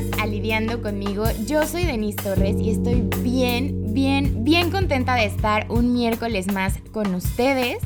[0.00, 1.24] más conmigo.
[1.46, 6.78] Yo soy Denise Torres y estoy bien, bien, bien contenta de estar un miércoles más
[6.92, 7.78] con ustedes.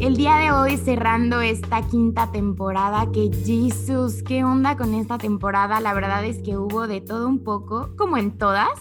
[0.00, 5.80] El día de hoy cerrando esta quinta temporada, que Jesus, ¿qué onda con esta temporada?
[5.80, 8.78] La verdad es que hubo de todo un poco, como en todas,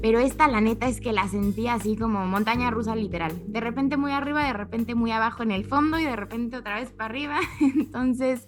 [0.00, 3.32] pero esta la neta es que la sentí así como montaña rusa literal.
[3.46, 6.76] De repente muy arriba, de repente muy abajo en el fondo y de repente otra
[6.76, 7.40] vez para arriba.
[7.60, 8.46] Entonces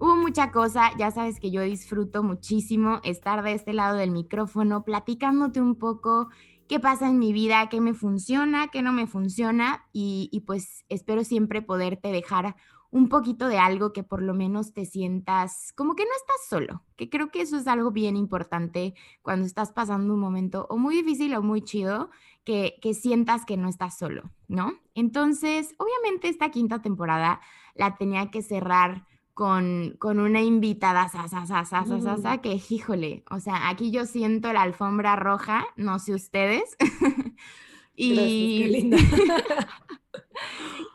[0.00, 4.84] Hubo mucha cosa, ya sabes que yo disfruto muchísimo estar de este lado del micrófono
[4.84, 6.28] platicándote un poco
[6.68, 11.24] qué pasa en mi vida, qué me funciona, qué no me funciona y, pues espero
[11.24, 12.54] siempre poderte dejar
[12.90, 16.84] un poquito de algo que por lo menos te sientas como que no estás solo,
[16.96, 20.94] que creo que eso es algo bien importante cuando estás pasando un momento o muy
[20.94, 22.10] difícil o muy chido,
[22.44, 24.74] que, que sientas que no estás solo, ¿no?
[24.94, 27.40] Entonces, obviamente esta quinta temporada
[27.74, 29.04] la tenía que cerrar
[29.38, 33.92] con, con una invitada, sa, sa, sa, sa, sa, sa, que híjole, o sea, aquí
[33.92, 36.76] yo siento la alfombra roja, no sé ustedes.
[37.94, 38.90] y,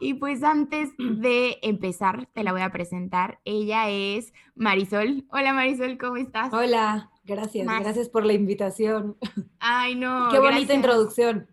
[0.01, 3.39] y pues antes de empezar, te la voy a presentar.
[3.45, 5.23] Ella es Marisol.
[5.29, 6.51] Hola Marisol, ¿cómo estás?
[6.51, 9.15] Hola, gracias, gracias por la invitación.
[9.59, 10.27] Ay, no.
[10.31, 11.47] Qué bonita introducción.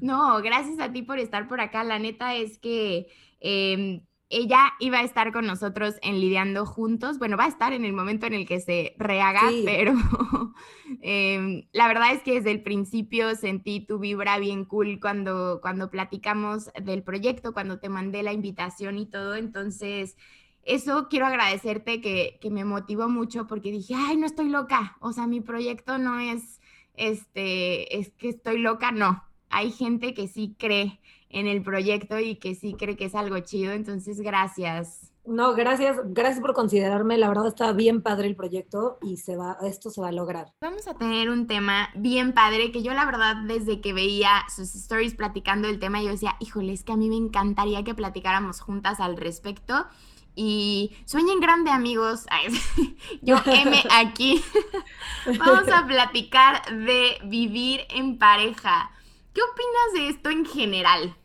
[0.00, 1.84] no, gracias a ti por estar por acá.
[1.84, 3.06] La neta es que
[3.38, 7.18] em, ella iba a estar con nosotros en Lidiando Juntos.
[7.18, 9.94] Bueno, va a estar en el momento en el que se rehaga, pero
[11.00, 15.90] em, la verdad es que desde el principio sentí tu vibra bien cool cuando, cuando
[15.90, 19.34] platicamos del proyecto, cuando te mandé la invitación y todo.
[19.34, 20.16] Entonces,
[20.62, 24.98] eso quiero agradecerte que, que me motivó mucho porque dije, ay, no estoy loca.
[25.00, 26.60] O sea, mi proyecto no es,
[26.94, 29.24] este, es que estoy loca, no.
[29.48, 33.38] Hay gente que sí cree en el proyecto y que sí cree que es algo
[33.40, 33.72] chido.
[33.72, 35.12] Entonces, gracias.
[35.28, 37.18] No, gracias, gracias por considerarme.
[37.18, 40.54] La verdad está bien padre el proyecto y se va, esto se va a lograr.
[40.62, 44.74] Vamos a tener un tema bien padre que yo la verdad desde que veía sus
[44.74, 48.60] stories platicando el tema yo decía, híjole, es que a mí me encantaría que platicáramos
[48.60, 49.86] juntas al respecto.
[50.34, 52.24] Y sueñen grande amigos.
[53.22, 54.42] yo M aquí.
[55.38, 58.92] Vamos a platicar de vivir en pareja.
[59.38, 61.16] ¿Qué opinas de esto en general?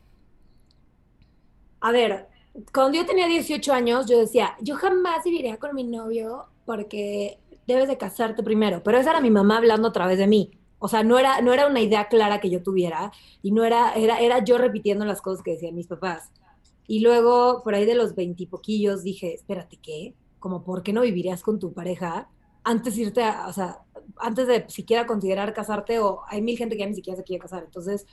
[1.79, 2.27] A ver,
[2.71, 7.87] cuando yo tenía 18 años, yo decía, yo jamás viviría con mi novio porque debes
[7.87, 8.83] de casarte primero.
[8.83, 10.51] Pero esa era mi mamá hablando a través de mí.
[10.77, 13.93] O sea, no era, no era una idea clara que yo tuviera y no era,
[13.93, 16.31] era, era yo repitiendo las cosas que decían mis papás.
[16.85, 20.13] Y luego, por ahí de los veintipoquillos, dije, espérate, ¿qué?
[20.37, 22.29] Como, ¿por qué no vivirías con tu pareja
[22.63, 23.79] antes de irte a, o sea,
[24.17, 27.41] antes de siquiera considerar casarte, o hay mil gente que ya ni siquiera se quiere
[27.41, 27.63] casar.
[27.63, 28.05] Entonces,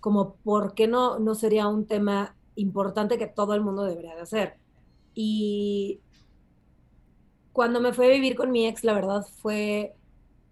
[0.00, 4.22] como, ¿por qué no, no sería un tema importante que todo el mundo debería de
[4.22, 4.58] hacer?
[5.14, 6.00] Y
[7.52, 9.94] cuando me fui a vivir con mi ex, la verdad fue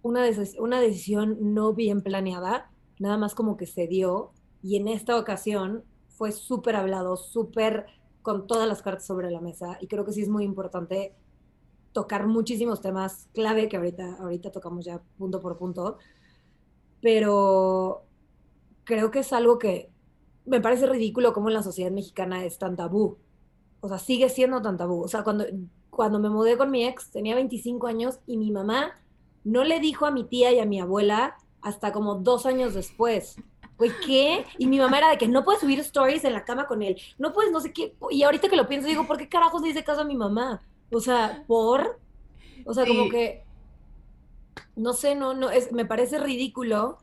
[0.03, 0.25] una,
[0.59, 4.33] una decisión no bien planeada, nada más como que se dio.
[4.63, 7.87] Y en esta ocasión fue súper hablado, súper
[8.23, 9.78] con todas las cartas sobre la mesa.
[9.81, 11.15] Y creo que sí es muy importante
[11.97, 15.97] tocar muchísimos temas clave que ahorita, ahorita tocamos ya punto por punto,
[17.01, 18.03] pero
[18.84, 19.89] creo que es algo que
[20.45, 23.17] me parece ridículo como en la sociedad mexicana es tan tabú.
[23.81, 25.01] O sea, sigue siendo tan tabú.
[25.01, 25.47] O sea, cuando,
[25.89, 28.93] cuando me mudé con mi ex, tenía 25 años y mi mamá
[29.43, 33.37] no le dijo a mi tía y a mi abuela hasta como dos años después.
[33.78, 34.45] Güey, ¿qué?
[34.59, 37.01] Y mi mamá era de que no puedes subir stories en la cama con él,
[37.17, 37.97] no puedes no sé qué.
[38.11, 40.63] Y ahorita que lo pienso, digo, ¿por qué carajos le hice caso a mi mamá?
[40.91, 41.99] O sea, por,
[42.65, 43.45] o sea, como que,
[44.77, 46.99] no sé, no, no, es, me parece ridículo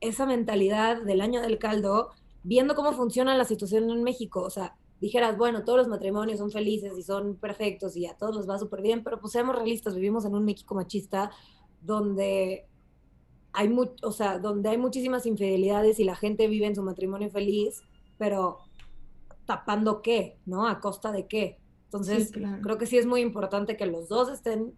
[0.00, 2.10] esa mentalidad del año del caldo,
[2.42, 4.42] viendo cómo funciona la situación en México.
[4.42, 8.36] O sea, dijeras, bueno, todos los matrimonios son felices y son perfectos y a todos
[8.36, 11.30] les va súper bien, pero pues seamos realistas, vivimos en un México machista
[11.80, 12.66] donde
[13.52, 17.82] hay, o sea, donde hay muchísimas infidelidades y la gente vive en su matrimonio feliz,
[18.18, 18.58] pero
[19.46, 20.66] tapando qué, ¿no?
[20.66, 21.58] ¿A costa de qué?
[21.88, 24.74] Entonces, creo que sí es muy importante que los dos estén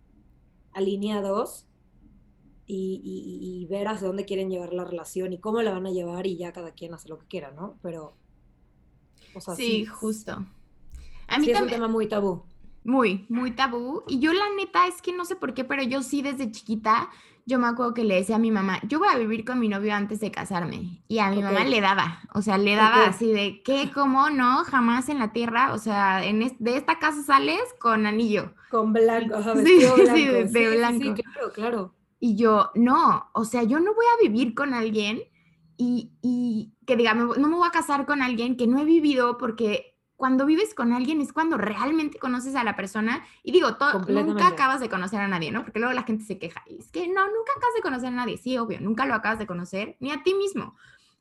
[0.72, 1.66] alineados
[2.66, 6.36] y, ver hacia dónde quieren llevar la relación y cómo la van a llevar y
[6.36, 7.78] ya cada quien hace lo que quiera, ¿no?
[7.82, 8.16] Pero,
[9.34, 10.46] o sea, sí, justo.
[11.26, 12.44] A mí es un tema muy tabú.
[12.84, 14.04] Muy, muy tabú.
[14.06, 17.10] Y yo la neta es que no sé por qué, pero yo sí desde chiquita
[17.46, 19.68] yo me acuerdo que le decía a mi mamá, yo voy a vivir con mi
[19.68, 21.02] novio antes de casarme.
[21.08, 23.90] Y a mi mamá le daba, o sea, le daba así de, ¿qué?
[23.92, 24.30] ¿Cómo?
[24.30, 28.54] No, jamás en la tierra, o sea, en de esta casa sales con anillo.
[28.70, 29.80] Con blanco, sí,
[30.14, 31.16] sí, de, blanco.
[31.16, 31.94] Sí, claro, claro.
[32.18, 35.22] Y yo, no, o sea, yo no voy a vivir con alguien
[35.76, 39.38] y, y que diga, no me voy a casar con alguien que no he vivido
[39.38, 39.89] porque
[40.20, 43.24] cuando vives con alguien es cuando realmente conoces a la persona.
[43.42, 43.70] Y digo,
[44.06, 45.62] nunca acabas de conocer a nadie, ¿no?
[45.64, 46.62] Porque luego la gente se queja.
[46.68, 48.36] Y es que no, nunca acabas de conocer a nadie.
[48.36, 50.74] Sí, obvio, nunca lo acabas de conocer, ni a ti mismo.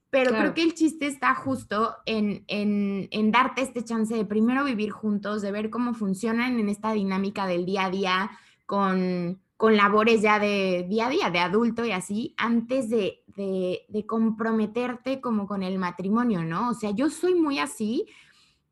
[0.09, 4.65] Pero creo que el chiste está justo en, en, en, darte este chance de primero
[4.65, 8.31] vivir juntos, de ver cómo funcionan en esta dinámica del día a día
[8.65, 13.85] con, con labores ya de día a día, de adulto y así, antes de, de,
[13.87, 16.71] de, comprometerte como con el matrimonio, ¿no?
[16.71, 18.05] O sea, yo soy muy así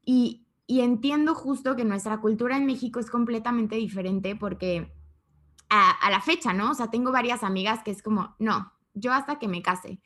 [0.07, 4.91] y, y entiendo justo que nuestra cultura en México es completamente diferente porque
[5.69, 6.71] a, a la fecha, ¿no?
[6.71, 9.99] O sea, tengo varias amigas que es como, no, yo hasta que me case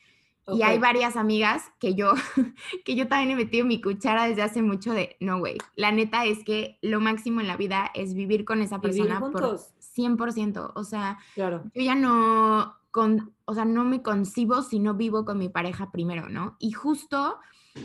[0.47, 2.13] y hay varias amigas que yo,
[2.85, 6.25] que yo también he metido mi cuchara desde hace mucho de, no, güey, la neta
[6.25, 10.71] es que lo máximo en la vida es vivir con esa persona por 100%.
[10.75, 11.63] O sea, claro.
[11.75, 15.91] yo ya no, con, o sea, no me concibo si no vivo con mi pareja
[15.91, 16.57] primero, ¿no?
[16.59, 17.37] Y justo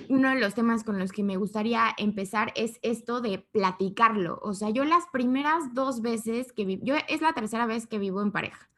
[0.08, 4.38] uno de los temas con los que me gustaría empezar es esto de platicarlo.
[4.42, 7.98] O sea, yo las primeras dos veces que vivo, yo es la tercera vez que
[7.98, 8.68] vivo en pareja.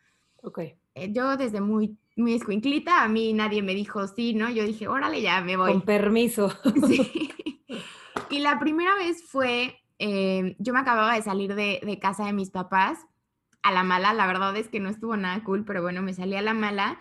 [0.42, 0.58] Ok.
[0.94, 4.50] Eh, yo desde muy muy escuinclita, a mí nadie me dijo sí, ¿no?
[4.50, 5.72] Yo dije, órale, ya me voy.
[5.72, 6.52] Con permiso.
[6.86, 7.30] Sí.
[8.30, 12.34] Y la primera vez fue, eh, yo me acababa de salir de, de, casa de
[12.34, 12.98] mis papás
[13.62, 16.34] a la mala, la verdad es que no estuvo nada cool, pero bueno, me salí
[16.34, 16.98] a la mala.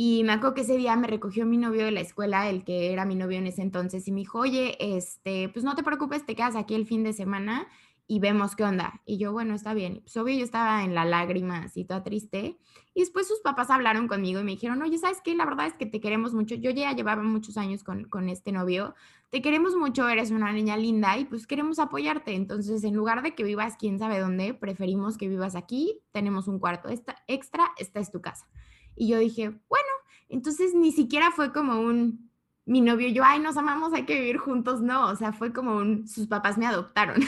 [0.00, 2.92] Y me acuerdo que ese día me recogió mi novio de la escuela, el que
[2.92, 6.24] era mi novio en ese entonces, y me dijo, oye, este, pues no te preocupes,
[6.24, 7.66] te quedas aquí el fin de semana
[8.06, 9.02] y vemos qué onda.
[9.06, 10.02] Y yo, bueno, está bien.
[10.02, 12.60] Pues obvio, yo estaba en la lágrima, así toda triste.
[12.94, 15.34] Y después sus papás hablaron conmigo y me dijeron, oye, ¿sabes qué?
[15.34, 16.54] La verdad es que te queremos mucho.
[16.54, 18.94] Yo ya llevaba muchos años con, con este novio.
[19.30, 22.36] Te queremos mucho, eres una niña linda y pues queremos apoyarte.
[22.36, 26.00] Entonces, en lugar de que vivas quién sabe dónde, preferimos que vivas aquí.
[26.12, 28.46] Tenemos un cuarto extra, esta es tu casa.
[28.98, 29.88] Y yo dije, bueno,
[30.28, 32.30] entonces ni siquiera fue como un,
[32.66, 34.80] mi novio y yo, ay, nos amamos, hay que vivir juntos.
[34.80, 37.20] No, o sea, fue como un, sus papás me adoptaron.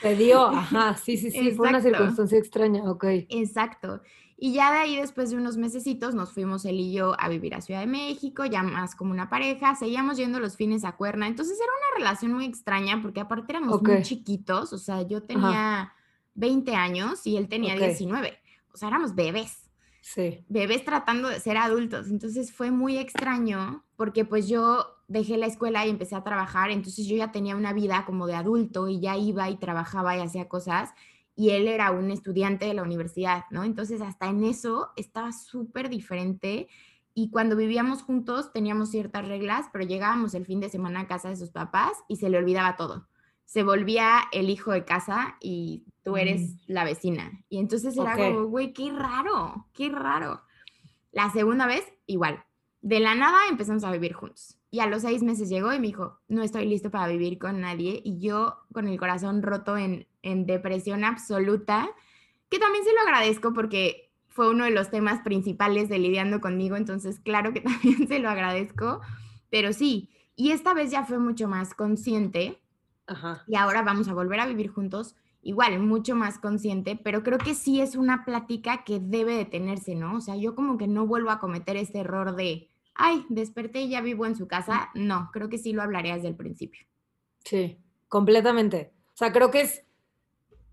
[0.00, 3.04] Te dio, ajá, sí, sí, sí, fue una circunstancia extraña, ok.
[3.28, 4.00] Exacto.
[4.36, 7.54] Y ya de ahí, después de unos mesecitos, nos fuimos él y yo a vivir
[7.54, 11.28] a Ciudad de México, ya más como una pareja, seguíamos yendo los fines a Cuerna.
[11.28, 15.92] Entonces era una relación muy extraña porque aparte éramos muy chiquitos, o sea, yo tenía
[16.34, 18.38] 20 años y él tenía 19,
[18.72, 19.70] o sea, éramos bebés.
[20.04, 20.44] Sí.
[20.50, 22.08] Bebés tratando de ser adultos.
[22.08, 27.06] Entonces fue muy extraño porque pues yo dejé la escuela y empecé a trabajar, entonces
[27.06, 30.46] yo ya tenía una vida como de adulto y ya iba y trabajaba y hacía
[30.46, 30.90] cosas
[31.34, 33.64] y él era un estudiante de la universidad, ¿no?
[33.64, 36.68] Entonces hasta en eso estaba súper diferente
[37.14, 41.30] y cuando vivíamos juntos teníamos ciertas reglas, pero llegábamos el fin de semana a casa
[41.30, 43.08] de sus papás y se le olvidaba todo.
[43.44, 46.58] Se volvía el hijo de casa y tú eres mm.
[46.66, 47.44] la vecina.
[47.48, 50.42] Y entonces era como, güey, qué raro, qué raro.
[51.12, 52.44] La segunda vez, igual.
[52.80, 54.58] De la nada empezamos a vivir juntos.
[54.70, 57.60] Y a los seis meses llegó y me dijo, no estoy listo para vivir con
[57.60, 58.02] nadie.
[58.04, 61.88] Y yo con el corazón roto en, en depresión absoluta,
[62.48, 66.74] que también se lo agradezco porque fue uno de los temas principales de lidiando conmigo.
[66.74, 69.00] Entonces, claro que también se lo agradezco.
[69.48, 72.60] Pero sí, y esta vez ya fue mucho más consciente.
[73.06, 73.44] Ajá.
[73.46, 77.54] Y ahora vamos a volver a vivir juntos igual, mucho más consciente, pero creo que
[77.54, 80.16] sí es una plática que debe de tenerse, ¿no?
[80.16, 83.90] O sea, yo como que no vuelvo a cometer este error de, ay, desperté y
[83.90, 86.86] ya vivo en su casa, no, creo que sí lo hablaré desde el principio.
[87.44, 87.78] Sí,
[88.08, 88.92] completamente.
[89.12, 89.84] O sea, creo que es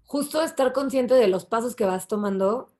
[0.05, 2.71] justo estar consciente de los pasos que vas tomando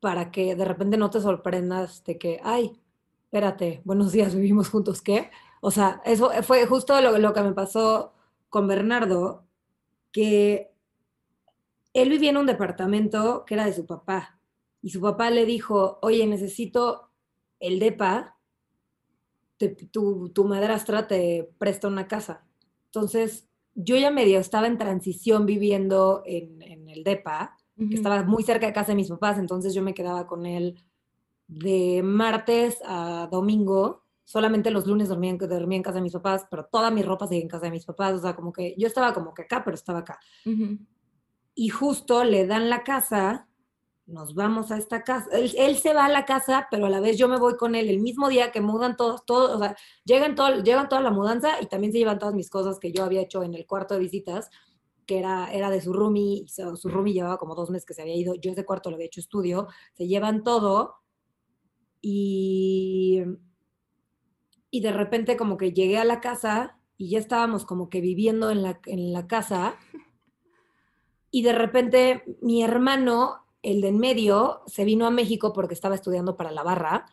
[0.00, 2.80] para que de repente no te sorprendas de que, ay,
[3.24, 5.30] espérate, buenos días, vivimos juntos, ¿qué?
[5.60, 8.12] O sea, eso fue justo lo, lo que me pasó
[8.48, 9.46] con Bernardo,
[10.12, 10.72] que
[11.92, 14.38] él vivía en un departamento que era de su papá
[14.82, 17.10] y su papá le dijo, oye, necesito
[17.60, 18.36] el DEPA,
[19.90, 22.46] tu, madrastra te presta una casa.
[22.86, 28.66] Entonces, yo ya medio estaba en transición viviendo en, el DEPA, que estaba muy cerca
[28.66, 30.82] de casa de mis papás, entonces yo me quedaba con él
[31.46, 34.04] de martes a domingo.
[34.28, 37.26] Solamente los lunes dormía en, dormía en casa de mis papás, pero toda mi ropa
[37.26, 38.12] seguía en casa de mis papás.
[38.12, 40.20] O sea, como que yo estaba como que acá, pero estaba acá.
[41.54, 43.48] Y justo le dan la casa
[44.04, 45.30] nos vamos a esta casa.
[45.32, 47.88] Él, se va a la casa, pero a la vez yo me voy con él
[47.88, 51.60] el mismo día que mudan todos, todos, o sea, llegan, todo, llegan toda la mudanza
[51.62, 54.00] y también se llevan todas mis cosas que yo había hecho en el cuarto de
[54.00, 54.50] visitas,
[55.06, 58.14] que era, era de su roomie, su roomie llevaba como dos meses que se había
[58.14, 60.96] ido, yo ese cuarto lo había hecho estudio, se llevan todo
[62.02, 63.22] y,
[64.70, 68.50] y de repente como que llegué a la casa y ya estábamos como que viviendo
[68.50, 69.76] en la, en la casa
[71.30, 75.94] y de repente mi hermano el de en medio se vino a México porque estaba
[75.94, 77.06] estudiando para la barra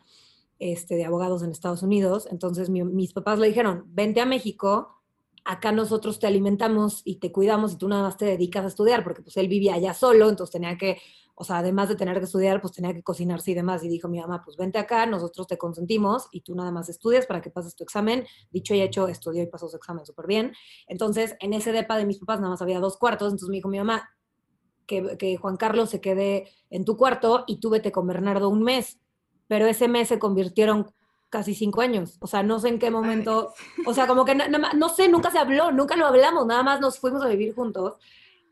[0.58, 2.28] este, de abogados en Estados Unidos.
[2.30, 5.02] Entonces mis papás le dijeron, vente a México,
[5.44, 9.04] acá nosotros te alimentamos y te cuidamos y tú nada más te dedicas a estudiar,
[9.04, 10.98] porque pues él vivía allá solo, entonces tenía que,
[11.38, 13.84] o sea, además de tener que estudiar, pues tenía que cocinarse y demás.
[13.84, 17.26] Y dijo mi mamá, pues vente acá, nosotros te consentimos y tú nada más estudias
[17.26, 18.26] para que pases tu examen.
[18.50, 20.54] Dicho y hecho, estudió y pasó su examen súper bien.
[20.86, 23.68] Entonces, en ese depa de mis papás nada más había dos cuartos, entonces me dijo
[23.68, 24.08] mi mamá
[24.86, 28.62] que, que Juan Carlos se quede en tu cuarto y tú vete con Bernardo un
[28.62, 28.98] mes.
[29.46, 30.86] Pero ese mes se convirtieron
[31.28, 32.16] casi cinco años.
[32.20, 33.52] O sea, no sé en qué momento,
[33.84, 36.80] o sea, como que no, no, sé, nunca se habló, nunca lo hablamos, nada más
[36.80, 37.96] nos fuimos a vivir juntos.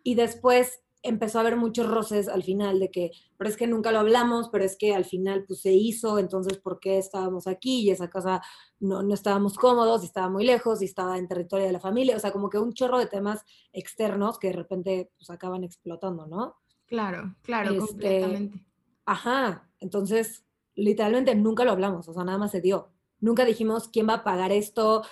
[0.02, 3.92] Y después empezó a haber muchos roces al final de que, pero es que nunca
[3.92, 7.82] lo hablamos, pero es que al final pues se hizo, entonces ¿por qué estábamos aquí?
[7.82, 8.42] Y esa casa
[8.80, 12.16] no, no estábamos cómodos, y estaba muy lejos, y estaba en territorio de la familia,
[12.16, 16.26] o sea, como que un chorro de temas externos que de repente pues acaban explotando,
[16.26, 16.56] ¿no?
[16.86, 18.66] Claro, claro, este, completamente.
[19.04, 20.44] Ajá, entonces
[20.74, 22.88] literalmente nunca lo hablamos, o sea, nada más se dio.
[23.20, 25.02] Nunca dijimos quién va a pagar esto,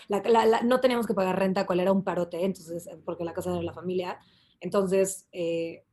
[0.65, 3.65] no teníamos que pagar renta, cuál era un parote, entonces, porque la casa era de
[3.65, 4.19] la familia.
[4.63, 5.85] Entonces, eh,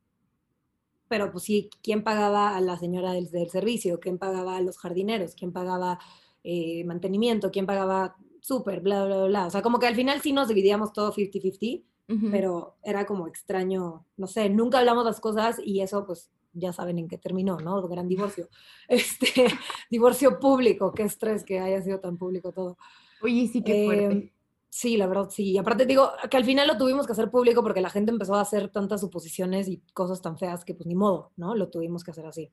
[1.07, 3.99] pero pues sí, ¿quién pagaba a la señora del, servicio?
[3.99, 5.33] ¿Quién pagaba a los jardineros?
[5.35, 5.99] ¿Quién pagaba
[6.43, 7.51] eh, mantenimiento?
[7.51, 8.81] ¿Quién pagaba súper?
[8.81, 9.47] Bla, bla, bla.
[9.47, 11.83] O sea, como que al final sí nos dividíamos todo 50-50,
[12.31, 16.97] pero era como extraño, no sé, nunca hablamos las cosas y eso pues ya saben
[16.97, 17.79] en qué terminó, ¿no?
[17.79, 18.49] El gran divorcio.
[18.87, 19.45] Este,
[19.91, 22.77] divorcio público, qué estrés que haya sido tan público todo.
[23.21, 24.33] Oye, sí, qué fuerte.
[24.69, 25.51] Sí, la verdad, sí.
[25.51, 28.35] Y aparte digo que al final lo tuvimos que hacer público porque la gente empezó
[28.35, 31.55] a hacer tantas suposiciones y cosas tan feas que pues ni modo, ¿no?
[31.55, 32.51] Lo tuvimos que hacer así.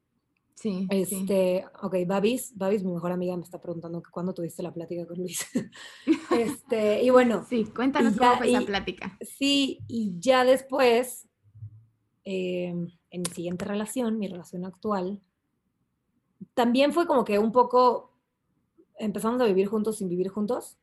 [0.54, 0.88] Sí.
[0.90, 5.06] Este, ok, Babis, Babis, mi mejor amiga, me está preguntando que cuándo tuviste la plática
[5.06, 5.46] con Luis.
[6.30, 7.44] este, y bueno.
[7.46, 9.18] Sí, cuéntanos cómo fue esa plática.
[9.20, 11.28] Sí, y ya después,
[12.24, 12.74] eh,
[13.10, 15.20] en mi siguiente relación, mi relación actual,
[16.54, 18.14] también fue como que un poco
[18.98, 20.78] empezamos a vivir juntos sin vivir juntos.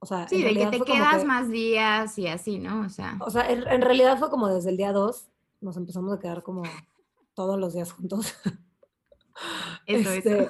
[0.00, 2.80] O sea, sí, de que te quedas más días y así, ¿no?
[2.80, 5.28] O sea, o sea en, realidad fue como desde el día 2,
[5.60, 6.62] nos empezamos a quedar como
[7.34, 8.34] todos los días juntos.
[9.86, 10.48] Eso, este,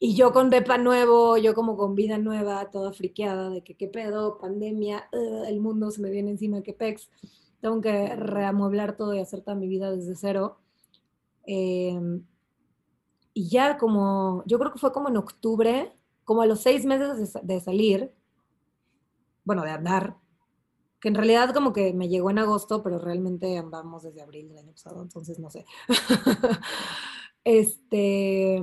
[0.00, 3.88] Y yo con depa nuevo, yo como con vida nueva, toda friqueada de que qué
[3.88, 7.10] pedo, pandemia, el mundo se me viene encima, que pex
[7.60, 10.58] tengo que reamueblar todo y hacer toda mi vida desde cero.
[11.44, 12.24] Em,
[13.34, 15.92] y ya como, yo creo que fue como en octubre,
[16.24, 18.12] como a los seis meses de, salir,
[19.48, 20.14] bueno, de andar,
[21.00, 24.58] que en realidad como que me llegó en agosto, pero realmente andamos desde abril del
[24.58, 25.64] año pasado, entonces no sé.
[27.44, 28.62] este,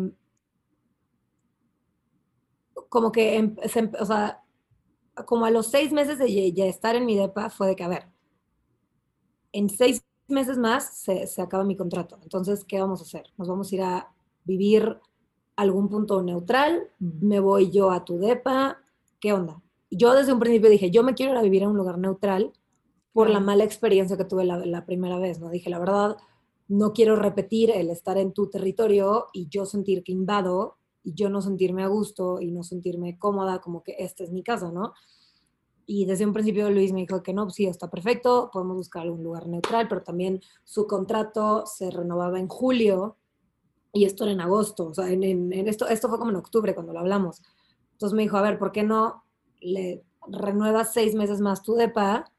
[2.88, 3.56] como que, em,
[4.00, 4.44] o sea,
[5.26, 7.88] como a los seis meses de ya estar en mi depa, fue de que, a
[7.88, 8.06] ver,
[9.52, 12.20] en seis meses más se, acaba mi contrato.
[12.22, 13.24] Entonces, ¿qué vamos a hacer?
[13.38, 14.14] Nos vamos a ir a
[14.44, 15.00] vivir
[15.56, 18.78] algún punto neutral, me voy yo a tu depa,
[19.20, 19.64] ¿qué onda?
[19.98, 22.52] Yo desde un principio dije, yo me quiero ir a vivir en un lugar neutral
[23.14, 25.50] por la mala experiencia que tuve la, primera vez, ¿no?
[25.50, 26.18] Dije, la verdad,
[26.68, 31.30] no quiero repetir el estar en tu territorio y yo sentir que invado y yo
[31.30, 34.94] no sentirme a gusto y no sentirme cómoda, como que esta es mi casa, ¿no?
[35.86, 39.24] Y desde un principio Luis me dijo que no, sí, está perfecto, podemos buscar algún
[39.24, 43.16] lugar neutral, pero también su contrato se renovaba en julio
[43.94, 46.92] y esto era en agosto, o sea, en, esto, esto fue como en octubre cuando
[46.92, 47.42] lo hablamos.
[47.94, 49.25] Entonces me dijo, a ver, ¿por qué no
[49.66, 52.32] le renuevas seis meses más tu DEPA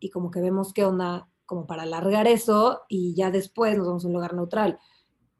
[0.00, 4.04] y como que vemos qué onda, como para alargar eso y ya después nos vamos
[4.04, 4.78] a un lugar neutral?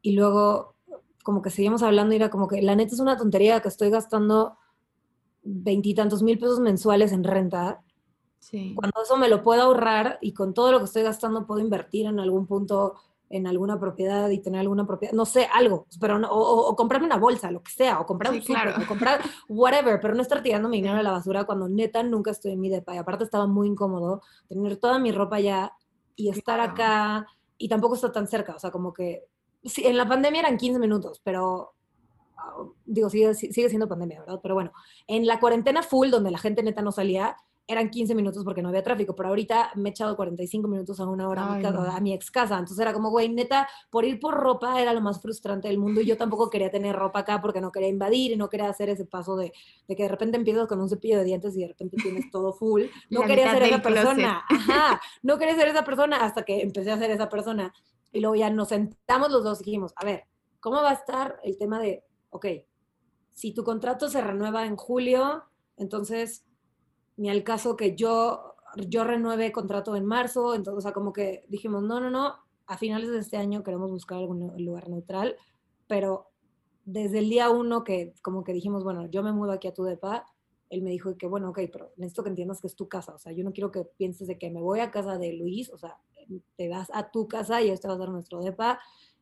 [0.01, 0.75] Y luego
[1.23, 3.89] como que seguimos hablando y era como que la neta es una tontería que estoy
[3.89, 4.57] gastando
[5.43, 7.83] veintitantos mil pesos mensuales en renta,
[8.39, 8.73] sí.
[8.75, 12.07] cuando eso me lo puedo ahorrar y con todo lo que estoy gastando puedo invertir
[12.07, 12.95] en algún punto
[13.29, 17.51] en alguna propiedad y tener alguna propiedad, no sé, algo, pero o, comprarme una bolsa,
[17.51, 20.77] lo que sea, o comprar un super, o comprar whatever, pero no estar tirando mi
[20.77, 22.93] dinero a la basura cuando neta nunca estoy en mi depa.
[22.95, 25.73] Y aparte estaba muy incómodo tener toda mi ropa ya
[26.15, 27.27] y estar acá
[27.57, 29.25] y tampoco está tan cerca, o sea, como que
[29.63, 31.73] sí, en la pandemia eran 15 minutos, pero
[32.85, 34.39] digo, sigue, sigue siendo pandemia, ¿verdad?
[34.41, 34.71] Pero bueno,
[35.07, 37.35] en la cuarentena full, donde la gente neta no salía,
[37.67, 41.05] eran 15 minutos porque no había tráfico, pero ahorita me he echado 45 minutos a
[41.07, 42.55] una hora a, mi ex casa.
[42.55, 46.01] Entonces era como, güey, neta, por ir por ropa era lo más frustrante del mundo
[46.01, 48.89] y yo tampoco quería tener ropa acá porque no quería invadir y no quería hacer
[48.89, 49.51] ese paso de,
[49.87, 52.53] de que de repente empiezas con un cepillo de dientes y de repente tienes todo
[52.53, 52.83] full.
[53.09, 54.43] No quería ser esa persona.
[54.49, 57.73] Ajá, no quería ser esa persona hasta que empecé a ser esa persona.
[58.11, 60.25] Y luego ya nos sentamos los dos y dijimos, a ver,
[60.59, 62.03] ¿cómo va a estar el tema de
[62.35, 62.47] ok,
[63.33, 65.43] si tu contrato se renueva en julio,
[65.77, 66.45] entonces
[67.17, 68.55] ni al caso que yo,
[68.87, 72.35] yo renueve contrato en marzo, entonces, o sea, como que dijimos, no, no, no,
[72.67, 75.35] a finales de este año queremos buscar algún lugar neutral,
[75.87, 76.29] pero
[76.83, 79.83] desde el día uno que como que dijimos, bueno, yo me mudo aquí a tu
[79.83, 80.25] depa,
[80.69, 83.19] él me dijo que, bueno, ok, pero necesito que entiendas que es tu casa, o
[83.19, 85.77] sea, yo no quiero que pienses de que me voy a casa de Luis, o
[85.77, 85.97] sea,
[86.55, 88.79] te vas a tu casa y este va a ser nuestro depa.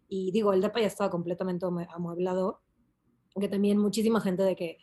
[0.08, 2.62] Y digo, el depa ya estaba completamente amueblado,
[3.40, 4.78] que también muchísima gente de que,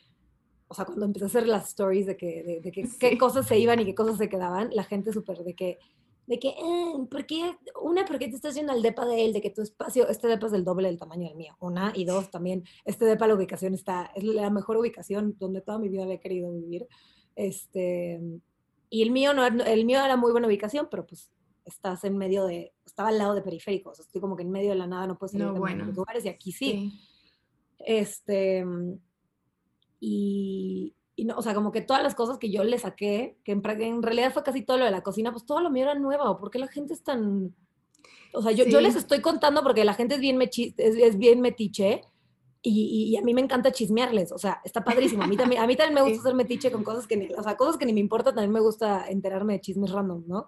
[0.70, 3.58] o sea, cuando empecé a hacer las stories de que, de, que qué cosas se
[3.58, 5.80] iban y qué cosas se quedaban, la gente súper de que,
[6.28, 7.56] de que, eh, ¿por qué?
[7.82, 9.32] Una, ¿por qué te estás yendo al depa de él?
[9.32, 11.56] De que tu espacio, este depa es del doble del tamaño del mío.
[11.58, 15.80] Una, y dos, también, este depa, la ubicación está, es la mejor ubicación donde toda
[15.80, 16.86] mi vida había querido vivir.
[17.34, 18.20] Este,
[18.90, 21.32] y el mío, no, el mío era muy buena ubicación, pero pues
[21.64, 24.76] estás en medio de, estaba al lado de periféricos, estoy como que en medio de
[24.76, 25.84] la nada, no puedes salir no, bueno.
[25.84, 26.92] los lugares y aquí sí.
[27.80, 28.64] Este,
[30.00, 33.52] y, y no, o sea, como que todas las cosas que yo le saqué, que
[33.52, 35.94] en, en, realidad fue casi todo lo de la cocina, pues todo lo mío era
[35.94, 36.38] nuevo.
[36.38, 37.54] ¿Por qué la gente es tan...
[38.32, 41.18] O sea, yo, yo les estoy contando porque la gente es bien, mechi, es, es
[41.18, 42.02] bien metiche
[42.62, 44.32] y, y, a mí me encanta chismearles.
[44.32, 45.22] O sea, está padrísimo.
[45.22, 47.42] A mí también, a mí también me gusta hacer metiche con cosas que ni, o
[47.42, 50.46] sea, cosas que ni me importan, también me gusta enterarme de chismes random, ¿no?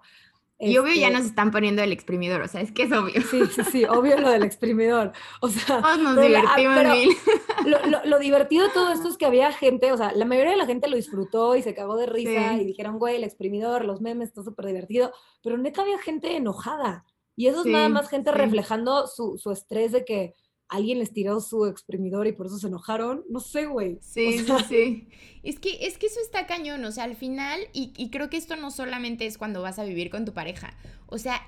[0.69, 3.21] Y obvio ya este nos están poniendo el exprimidor, o sea, es que es obvio.
[3.21, 5.11] Sí, sí, sí, obvio lo del exprimidor.
[5.41, 7.09] O sea, Todos nos divertimos mil.
[7.65, 10.57] Lo, lo, divertido de todo esto es que había gente, o sea, la mayoría de
[10.57, 14.01] la gente lo disfrutó y se cagó de risa y dijeron, güey, el exprimidor, los
[14.01, 17.05] memes, está súper divertido, pero neta había gente enojada.
[17.35, 20.35] Y eso es nada más gente reflejando su, su estrés de que,
[20.69, 23.23] alguien les tiró su exprimidor y por eso se enojaron.
[23.29, 23.99] No sé, güey.
[24.01, 25.07] Sí, sí, sí.
[25.43, 28.55] Es que, es que eso está cañón, o sea, al final, y, creo que esto
[28.55, 30.73] no solamente es cuando vas a vivir con tu pareja,
[31.07, 31.41] o sea,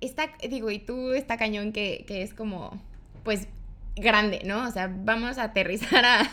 [0.00, 2.80] está, digo, y tú está cañón que, es como,
[3.24, 3.48] pues,
[3.96, 4.66] grande, ¿no?
[4.66, 6.30] O sea, vamos a aterrizar a,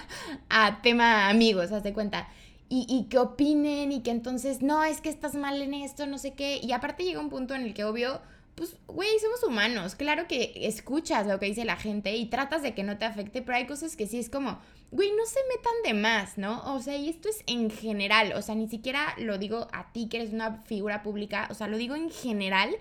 [0.50, 2.30] a tema amigos, haz de cuenta.
[2.68, 6.20] Y, y, que opinen y que entonces, no, es que estás mal en esto, no
[6.20, 6.60] sé qué.
[6.62, 8.22] Y aparte llega un punto en el que obvio
[8.60, 9.96] pues, güey, somos humanos.
[9.96, 13.42] Claro que escuchas lo que dice la gente y tratas de que no te afecte,
[13.42, 14.60] pero hay cosas que sí es como,
[14.92, 16.76] güey, no se metan de más, ¿no?
[16.76, 20.10] O sea, y esto es en general, o sea, ni siquiera lo digo a ti
[20.10, 22.76] que eres una figura pública, o sea, lo digo en general.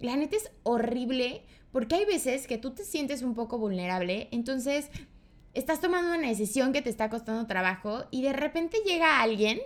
[0.00, 4.90] La neta es horrible porque hay veces que tú te sientes un poco vulnerable, entonces
[5.54, 9.60] estás tomando una decisión que te está costando trabajo y de repente llega alguien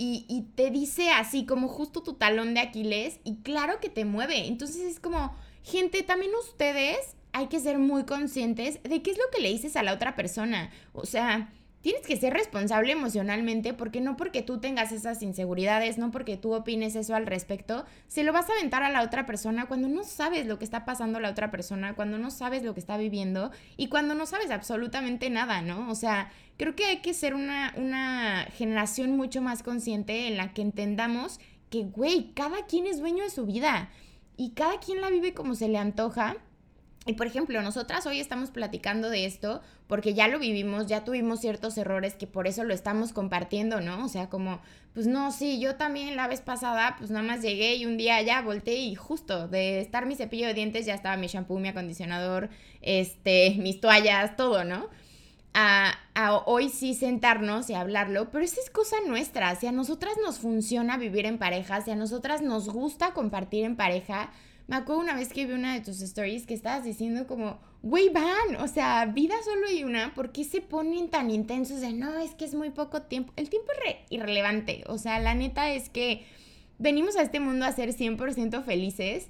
[0.00, 4.46] y, te dice así como justo tu talón de Aquiles y claro que te mueve.
[4.46, 5.34] Entonces es como,
[5.64, 9.74] gente, también ustedes hay que ser muy conscientes de qué es lo que le dices
[9.74, 10.70] a la otra persona.
[10.92, 11.52] O sea,
[11.88, 16.52] tienes que ser responsable emocionalmente porque no porque tú tengas esas inseguridades, no porque tú
[16.52, 20.04] opines eso al respecto, se lo vas a aventar a la otra persona cuando no
[20.04, 23.52] sabes lo que está pasando la otra persona, cuando no sabes lo que está viviendo
[23.78, 25.88] y cuando no sabes absolutamente nada, ¿no?
[25.88, 30.52] O sea, creo que hay que ser una, una generación mucho más consciente en la
[30.52, 33.88] que entendamos que, güey, cada quien es dueño de su vida
[34.36, 36.36] y cada quien la vive como se le antoja
[37.08, 41.40] y por ejemplo, nosotras hoy estamos platicando de esto porque ya lo vivimos, ya tuvimos
[41.40, 44.04] ciertos errores que por eso lo estamos compartiendo, ¿no?
[44.04, 44.60] O sea, como,
[44.92, 48.20] pues no, sí, yo también la vez pasada, pues nada más llegué y un día
[48.20, 51.68] ya volteé y justo de estar mi cepillo de dientes ya estaba mi shampoo, mi
[51.68, 52.50] acondicionador,
[52.82, 54.90] este, mis toallas, todo, ¿no?
[55.54, 59.56] A, a, hoy sí sentarnos y hablarlo, pero esa es cosa nuestra.
[59.56, 63.76] Si a nosotras nos funciona vivir en pareja, si a nosotras nos gusta compartir en
[63.76, 64.30] pareja,
[64.68, 68.10] me acuerdo una vez que vi una de tus stories que estabas diciendo como, güey,
[68.10, 72.18] van, o sea, vida solo hay una, ¿por qué se ponen tan intensos de, no,
[72.18, 73.32] es que es muy poco tiempo?
[73.36, 76.26] El tiempo es irrelevante, o sea, la neta es que
[76.78, 79.28] venimos a este mundo a ser 100% felices.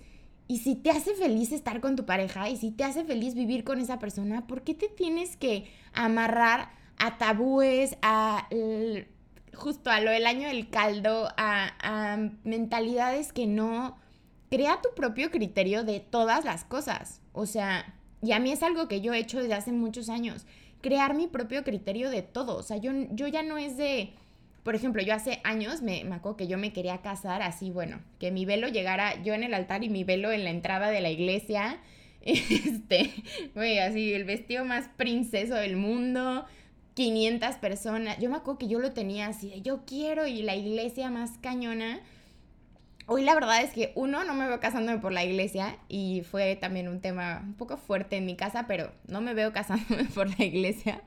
[0.50, 3.64] Y si te hace feliz estar con tu pareja y si te hace feliz vivir
[3.64, 8.48] con esa persona, ¿por qué te tienes que amarrar a tabúes, a
[9.54, 13.98] justo a lo del año del caldo, a, a mentalidades que no,
[14.50, 17.20] crea tu propio criterio de todas las cosas.
[17.32, 20.46] O sea, y a mí es algo que yo he hecho desde hace muchos años,
[20.80, 22.56] crear mi propio criterio de todo.
[22.56, 24.12] O sea, yo, yo ya no es de,
[24.62, 28.00] por ejemplo, yo hace años me, me acuerdo que yo me quería casar así, bueno,
[28.18, 31.00] que mi velo llegara yo en el altar y mi velo en la entrada de
[31.00, 31.78] la iglesia.
[32.20, 33.14] Este,
[33.54, 36.44] güey, así, el vestido más princeso del mundo.
[36.98, 38.18] 500 personas.
[38.18, 41.38] Yo me acuerdo que yo lo tenía así de yo quiero y la iglesia más
[41.40, 42.00] cañona.
[43.10, 46.56] Hoy la verdad es que uno, no me veo casándome por la iglesia y fue
[46.56, 50.28] también un tema un poco fuerte en mi casa, pero no me veo casándome por
[50.38, 51.02] la iglesia.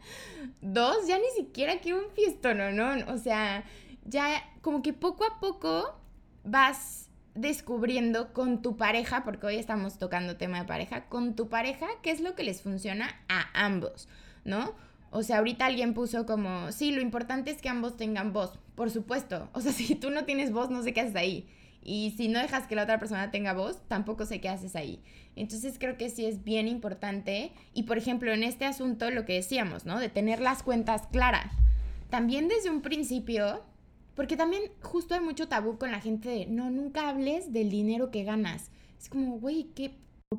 [0.62, 3.14] Dos, ya ni siquiera quiero un fiestón, ¿no?
[3.14, 3.66] O sea,
[4.04, 5.96] ya como que poco a poco
[6.44, 11.86] vas descubriendo con tu pareja, porque hoy estamos tocando tema de pareja, con tu pareja,
[12.02, 14.10] qué es lo que les funciona a ambos,
[14.44, 14.74] ¿no?
[15.12, 18.90] O sea, ahorita alguien puso como, sí, lo importante es que ambos tengan voz, por
[18.90, 19.50] supuesto.
[19.54, 21.48] O sea, si tú no tienes voz, no sé qué haces ahí.
[21.84, 25.02] Y si no dejas que la otra persona tenga voz, tampoco sé qué haces ahí.
[25.36, 27.54] Entonces creo que sí es bien importante.
[27.74, 30.00] Y por ejemplo, en este asunto, lo que decíamos, ¿no?
[30.00, 31.54] De tener las cuentas claras.
[32.10, 33.64] También desde un principio,
[34.16, 38.12] porque también justo hay mucho tabú con la gente de, no, nunca hables del dinero
[38.12, 38.70] que ganas.
[39.00, 39.96] Es como, güey, ¿qué?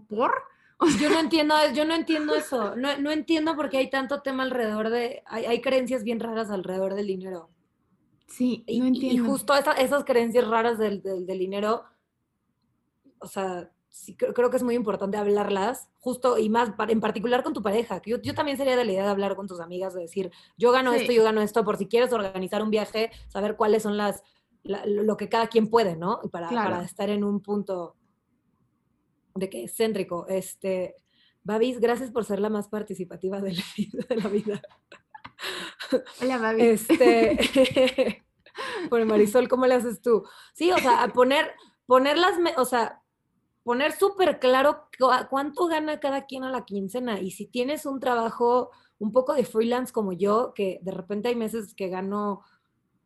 [0.09, 0.33] ¿Por?
[1.01, 2.77] yo no entiendo, yo no entiendo eso.
[2.77, 6.51] No, no entiendo por qué hay tanto tema alrededor de, hay, hay creencias bien raras
[6.51, 7.49] alrededor del dinero.
[8.33, 9.23] Sí, no entiendo.
[9.23, 11.85] Y, justo esas creencias raras del, del, dinero,
[13.19, 17.43] o sea, sí, creo, creo, que es muy importante hablarlas, justo y más en particular
[17.43, 18.01] con tu pareja.
[18.01, 20.31] Que yo, yo, también sería de la idea de hablar con tus amigas, de decir,
[20.57, 21.01] yo gano sí.
[21.01, 24.23] esto, yo gano esto, por si quieres organizar un viaje, saber cuáles son las,
[24.63, 26.21] la, lo que cada quien puede, ¿no?
[26.23, 26.71] Y para, claro.
[26.71, 27.97] para estar en un punto
[29.35, 30.27] de que es céntrico.
[30.27, 30.97] Este,
[31.43, 34.07] Babis, gracias por ser la más participativa de la vida.
[34.09, 34.63] De la vida.
[36.21, 36.89] Hola, Babis.
[36.91, 38.23] Este,
[38.91, 40.25] por Marisol, ¿cómo le haces tú?
[40.55, 41.53] Sí, o sea, a poner,
[41.87, 43.03] poner las, o sea,
[43.63, 44.89] poner súper claro
[45.31, 47.21] cuánto gana cada quien a la quincena.
[47.21, 51.35] Y si tienes un trabajo un poco de freelance como yo, que de repente hay
[51.35, 52.43] meses que gano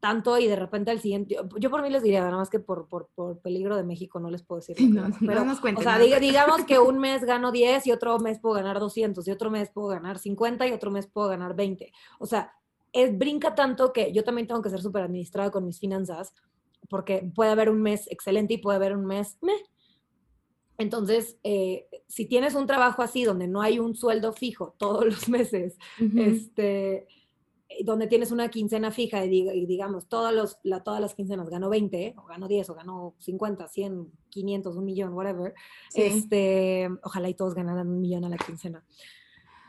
[0.07, 2.87] tanto y de repente al siguiente, yo por mí les diría, nada más que por,
[2.87, 4.77] por, por peligro de México no les puedo decir.
[4.77, 6.21] Sí, no, pero, no nos cuenten, o sea, no.
[6.21, 9.71] digamos que un mes gano 10 y otro mes puedo ganar 200 y otro mes
[9.71, 11.93] puedo ganar 50 y otro mes puedo ganar 20.
[12.21, 12.53] O sea,
[12.93, 16.33] es, brinca tanto que yo también tengo que ser súper administrada con mis finanzas
[16.89, 19.61] porque puede haber un mes excelente y puede haber un mes meh.
[20.79, 25.29] Entonces, eh, si tienes un trabajo así donde no hay un sueldo fijo todos los
[25.29, 26.33] meses, uh -huh.
[26.33, 27.09] este,
[27.85, 31.69] donde tienes una quincena fija y, y digamos, todos los, la, todas las quincenas gano
[31.69, 35.55] 20, o gano 10, o gano 50, 100, 500, un millón, whatever,
[35.91, 36.03] sí.
[36.03, 38.85] este, ojalá y todos ganaran un millón a la quincena.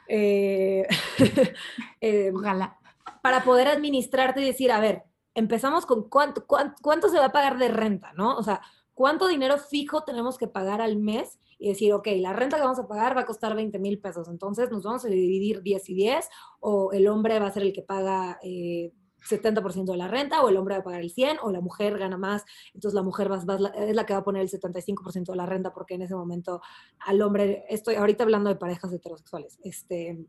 [0.07, 0.88] Eh,
[2.01, 2.77] eh, ojalá.
[3.21, 7.31] Para poder administrarte y decir, a ver, empezamos con cuánto, cuánto, cuánto se va a
[7.31, 8.38] pagar de renta, ¿no?
[8.38, 8.62] O sea,
[8.93, 12.80] cuánto dinero fijo tenemos que pagar al mes y decir, ok, la renta que vamos
[12.80, 15.93] a pagar va a costar 20 mil pesos, entonces nos vamos a dividir 10 y
[15.96, 18.91] 10, o el hombre va a ser el que paga eh,
[19.28, 21.98] 70% de la renta, o el hombre va a pagar el 100, o la mujer
[21.98, 23.38] gana más, entonces la mujer va,
[23.76, 26.62] es la que va a poner el 75% de la renta, porque en ese momento
[27.00, 30.26] al hombre, estoy ahorita hablando de parejas heterosexuales, este,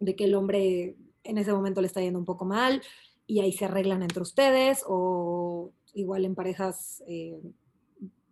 [0.00, 2.82] de que el hombre en ese momento le está yendo un poco mal,
[3.26, 7.02] y ahí se arreglan entre ustedes, o igual en parejas...
[7.06, 7.40] Eh,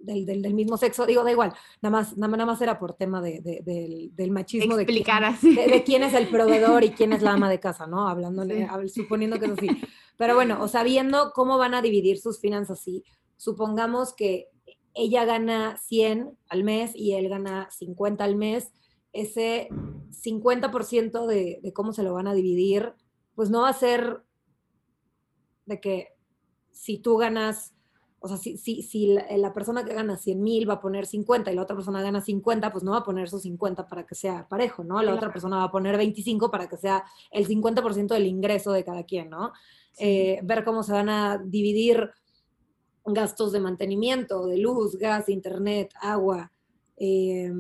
[0.07, 2.95] del, del, del, mismo sexo, digo, da igual, nada más, nada, nada más era por
[2.95, 4.79] tema de, de, del, del, machismo.
[4.79, 5.71] Explicar de quién, así.
[5.71, 8.09] De, quién es el proveedor y quién es la ama de casa, ¿no?
[8.09, 9.03] Hablándole, sí.
[9.03, 9.69] suponiendo que es así.
[10.17, 13.05] Pero bueno, o sea, viendo cómo van a dividir sus finanzas, sí,
[13.37, 14.49] supongamos que
[14.95, 18.73] ella gana 100 al mes y él gana 50 al mes,
[19.13, 22.95] ese 50% de, de cómo se lo van a dividir,
[23.35, 24.23] pues no va a ser
[25.67, 26.09] de que
[26.73, 27.76] si tú ganas
[28.27, 31.07] o sea, si, si, si la, la, persona que gana 100 mil va a poner
[31.07, 34.05] 50 y la otra persona gana 50, pues no va a poner sus 50 para
[34.05, 34.97] que sea parejo, ¿no?
[34.97, 35.17] La claro.
[35.17, 39.05] otra persona va a poner 25 para que sea el 50% del ingreso de cada
[39.05, 39.53] quien, ¿no?
[39.93, 40.05] Sí.
[40.05, 42.11] Eh, ver cómo se van a dividir
[43.05, 46.51] gastos de mantenimiento, de luz, gas, internet, agua.
[46.97, 47.53] Eh,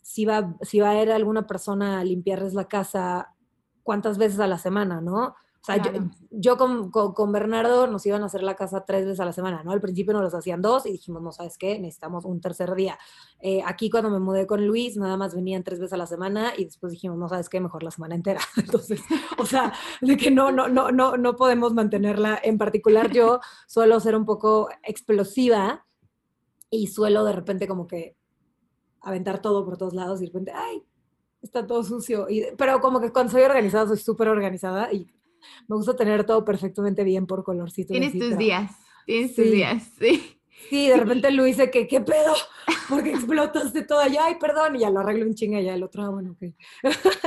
[0.00, 3.34] si, va, si va a ir alguna persona a limpiarles la casa,
[3.82, 5.34] cuántas veces a la semana, ¿no?
[5.64, 6.10] O sea, claro.
[6.20, 9.24] yo, yo con, con, con, Bernardo nos iban a hacer la casa tres veces a
[9.24, 9.72] la semana, ¿no?
[9.72, 11.78] Al principio nos los hacían dos y dijimos, no, ¿sabes qué?
[11.78, 12.98] Necesitamos un tercer día.
[13.40, 16.52] Eh, aquí cuando me mudé con Luis, nada más venían tres veces a la semana
[16.54, 17.60] y después dijimos, no, ¿sabes qué?
[17.60, 18.40] Mejor la semana entera.
[18.58, 19.00] Entonces,
[19.38, 19.72] o sea,
[20.02, 22.38] de que no, no, no, no, no podemos mantenerla.
[22.44, 25.86] En particular, yo suelo ser un poco explosiva
[26.68, 28.18] y suelo de repente como que
[29.00, 30.84] aventar todo por todos lados y de repente, ay,
[31.40, 32.28] está todo sucio.
[32.28, 35.10] Y, pero como que cuando soy organizada, soy súper organizada y
[35.68, 37.92] me gusta tener todo perfectamente bien por colorcito.
[37.92, 38.72] Tienes tus días,
[39.06, 39.42] tienes sí.
[39.42, 40.40] tus días, sí.
[40.70, 42.34] Sí, de repente Luis dice que, ¿qué pedo?
[42.88, 46.04] Porque explotaste todo allá, ay, perdón, y ya lo arreglo un chinga ya el otro,
[46.04, 46.54] ah, bueno, ok.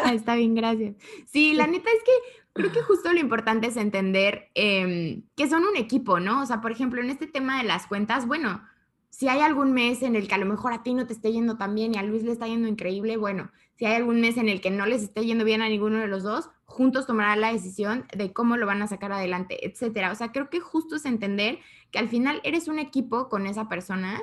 [0.03, 0.95] Ah, está bien, gracias.
[1.25, 2.11] Sí, la neta es que
[2.53, 6.41] creo que justo lo importante es entender eh, que son un equipo, ¿no?
[6.41, 8.61] O sea, por ejemplo, en este tema de las cuentas, bueno,
[9.09, 11.31] si hay algún mes en el que a lo mejor a ti no te esté
[11.31, 14.37] yendo tan bien y a Luis le está yendo increíble, bueno, si hay algún mes
[14.37, 17.41] en el que no les esté yendo bien a ninguno de los dos, juntos tomarán
[17.41, 20.11] la decisión de cómo lo van a sacar adelante, etcétera.
[20.11, 21.59] O sea, creo que justo es entender
[21.91, 24.21] que al final eres un equipo con esa persona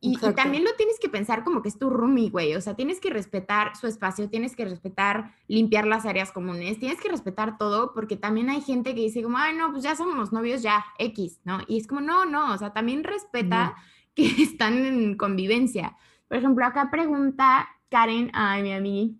[0.00, 2.54] y, y, también lo tienes que pensar como que es tu roomie, güey.
[2.56, 7.00] O sea, tienes que respetar su espacio, tienes que respetar limpiar las áreas comunes, tienes
[7.00, 10.30] que respetar todo, porque también hay gente que dice como, ay, no, pues ya somos
[10.30, 11.60] novios, ya, X, ¿no?
[11.68, 13.93] Y es como, no, no, o sea, también respeta no.
[14.14, 15.96] Que están en convivencia.
[16.28, 19.14] Por ejemplo, acá pregunta Karen, ay, mi amiga,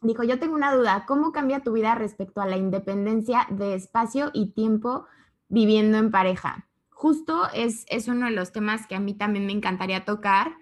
[0.00, 4.30] dijo, yo tengo una duda, ¿cómo cambia tu vida respecto a la independencia de espacio
[4.32, 5.06] y tiempo
[5.48, 6.66] viviendo en pareja?
[6.90, 10.56] Justo es, es uno de los temas que a mí también me encantaría tocar.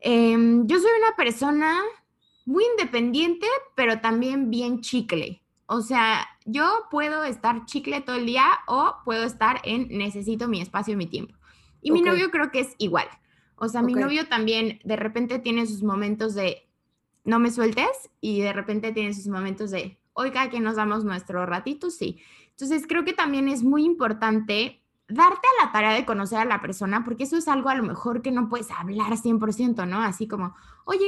[0.00, 1.80] Eh, yo soy una persona
[2.44, 5.42] muy independiente, pero también bien chicle.
[5.66, 10.60] O sea, yo puedo estar chicle todo el día o puedo estar en necesito mi
[10.60, 11.34] espacio y mi tiempo.
[11.82, 13.08] Y mi novio creo que es igual.
[13.56, 16.68] O sea, mi novio también de repente tiene sus momentos de
[17.24, 21.46] no me sueltes y de repente tiene sus momentos de oiga, que nos damos nuestro
[21.46, 22.18] ratito, sí.
[22.50, 26.60] Entonces creo que también es muy importante darte a la tarea de conocer a la
[26.60, 30.00] persona, porque eso es algo a lo mejor que no puedes hablar 100%, ¿no?
[30.02, 31.06] Así como, oye,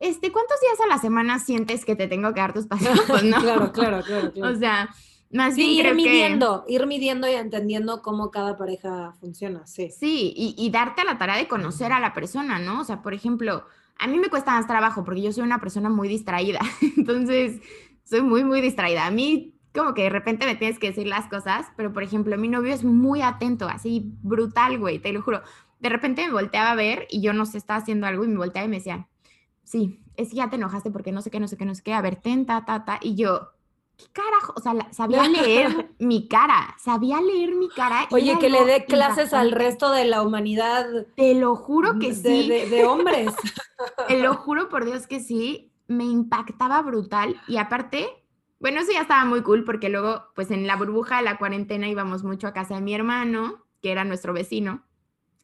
[0.00, 3.00] este, ¿cuántos días a la semana sientes que te tengo que dar tus pasos?
[3.06, 3.40] Pues no.
[3.40, 4.88] claro, claro, claro, O sea,
[5.34, 9.90] más sí, ir midiendo, ir midiendo y entendiendo cómo cada pareja funciona, sí.
[9.90, 12.80] Sí, y, y darte a la tarea de conocer a la persona, ¿no?
[12.80, 13.64] O sea, por ejemplo,
[13.98, 16.60] a mí me cuesta más trabajo porque yo soy una persona muy distraída,
[16.96, 17.60] entonces
[18.04, 19.06] soy muy, muy distraída.
[19.06, 22.38] A mí como que de repente me tienes que decir las cosas, pero por ejemplo,
[22.38, 25.42] mi novio es muy atento, así brutal, güey, te lo juro.
[25.80, 28.36] De repente me volteaba a ver y yo no sé, estaba haciendo algo y me
[28.36, 29.08] volteaba y me decía,
[29.64, 31.82] sí, es que ya te enojaste porque no sé qué, no sé qué, no sé
[31.82, 33.50] qué, a ver, ta, ta, y yo,
[33.96, 34.54] ¿qué carajo?
[34.56, 38.08] O sea, sabía leer mi cara, sabía leer mi cara.
[38.10, 40.86] Oye, que le dé clases al resto de la humanidad.
[41.16, 42.48] Te lo juro que sí.
[42.48, 43.34] De, de hombres.
[44.08, 48.24] Te lo juro por Dios que sí, me impactaba brutal y aparte
[48.64, 51.86] bueno, eso ya estaba muy cool porque luego, pues en la burbuja de la cuarentena
[51.86, 54.82] íbamos mucho a casa de mi hermano, que era nuestro vecino,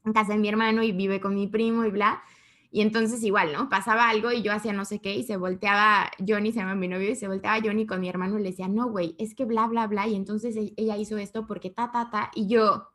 [0.07, 2.23] en casa de mi hermano y vive con mi primo y bla.
[2.73, 3.69] Y entonces igual, ¿no?
[3.69, 6.87] Pasaba algo y yo hacía no sé qué y se volteaba Johnny, se llama mi
[6.87, 9.45] novio, y se volteaba Johnny con mi hermano y le decía, no, güey, es que
[9.45, 10.07] bla, bla, bla.
[10.07, 12.31] Y entonces e-, ella hizo esto porque ta, ta, ta.
[12.35, 12.89] Y yo,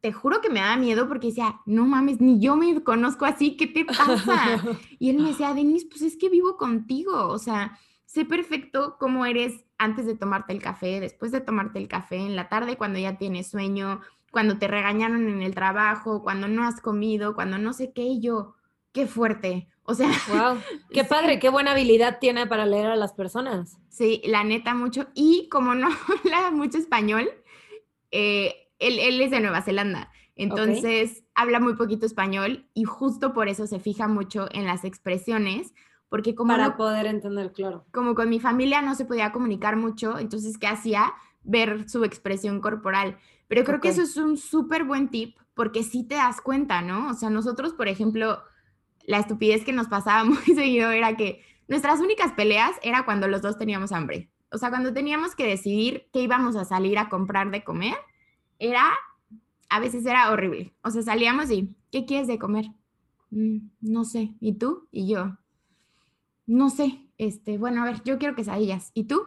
[0.00, 3.56] te juro que me daba miedo porque decía, no mames, ni yo me conozco así,
[3.56, 4.62] ¿qué te pasa?
[4.98, 9.26] Y él me decía, Denis, pues es que vivo contigo, o sea, sé perfecto cómo
[9.26, 12.98] eres antes de tomarte el café, después de tomarte el café, en la tarde cuando
[12.98, 17.72] ya tienes sueño, cuando te regañaron en el trabajo, cuando no has comido, cuando no
[17.72, 18.54] sé qué, y yo,
[18.92, 19.68] qué fuerte.
[19.82, 20.58] O sea, wow,
[20.92, 23.78] qué padre, qué buena habilidad tiene para leer a las personas.
[23.88, 25.08] Sí, la neta mucho.
[25.14, 25.88] Y como no
[26.24, 27.28] habla mucho español,
[28.10, 30.10] eh, él, es de Nueva Zelanda.
[30.36, 35.74] Entonces habla muy poquito español y justo por eso se fija mucho en las expresiones,
[36.08, 36.52] porque como...
[36.52, 37.84] Para poder entender, claro.
[37.92, 41.12] Como con mi familia no se podía comunicar mucho, entonces, ¿qué hacía?
[41.42, 43.18] Ver su expresión corporal.
[43.48, 47.10] Pero creo que eso es un súper buen tip, porque sí te das cuenta, ¿no?
[47.10, 48.42] O sea, nosotros, por ejemplo,
[49.10, 53.42] la estupidez que nos pasaba muy seguido era que nuestras únicas peleas era cuando los
[53.42, 54.30] dos teníamos hambre.
[54.52, 57.96] O sea, cuando teníamos que decidir qué íbamos a salir a comprar de comer,
[58.58, 58.92] era,
[59.68, 60.74] a veces era horrible.
[60.82, 62.66] O sea, salíamos y, ¿qué quieres de comer?
[63.30, 64.34] Mm, no sé.
[64.40, 64.88] ¿Y tú?
[64.90, 65.36] Y yo,
[66.46, 68.90] no sé, este, bueno, a ver, yo quiero quesadillas.
[68.94, 69.22] ¿Y tú?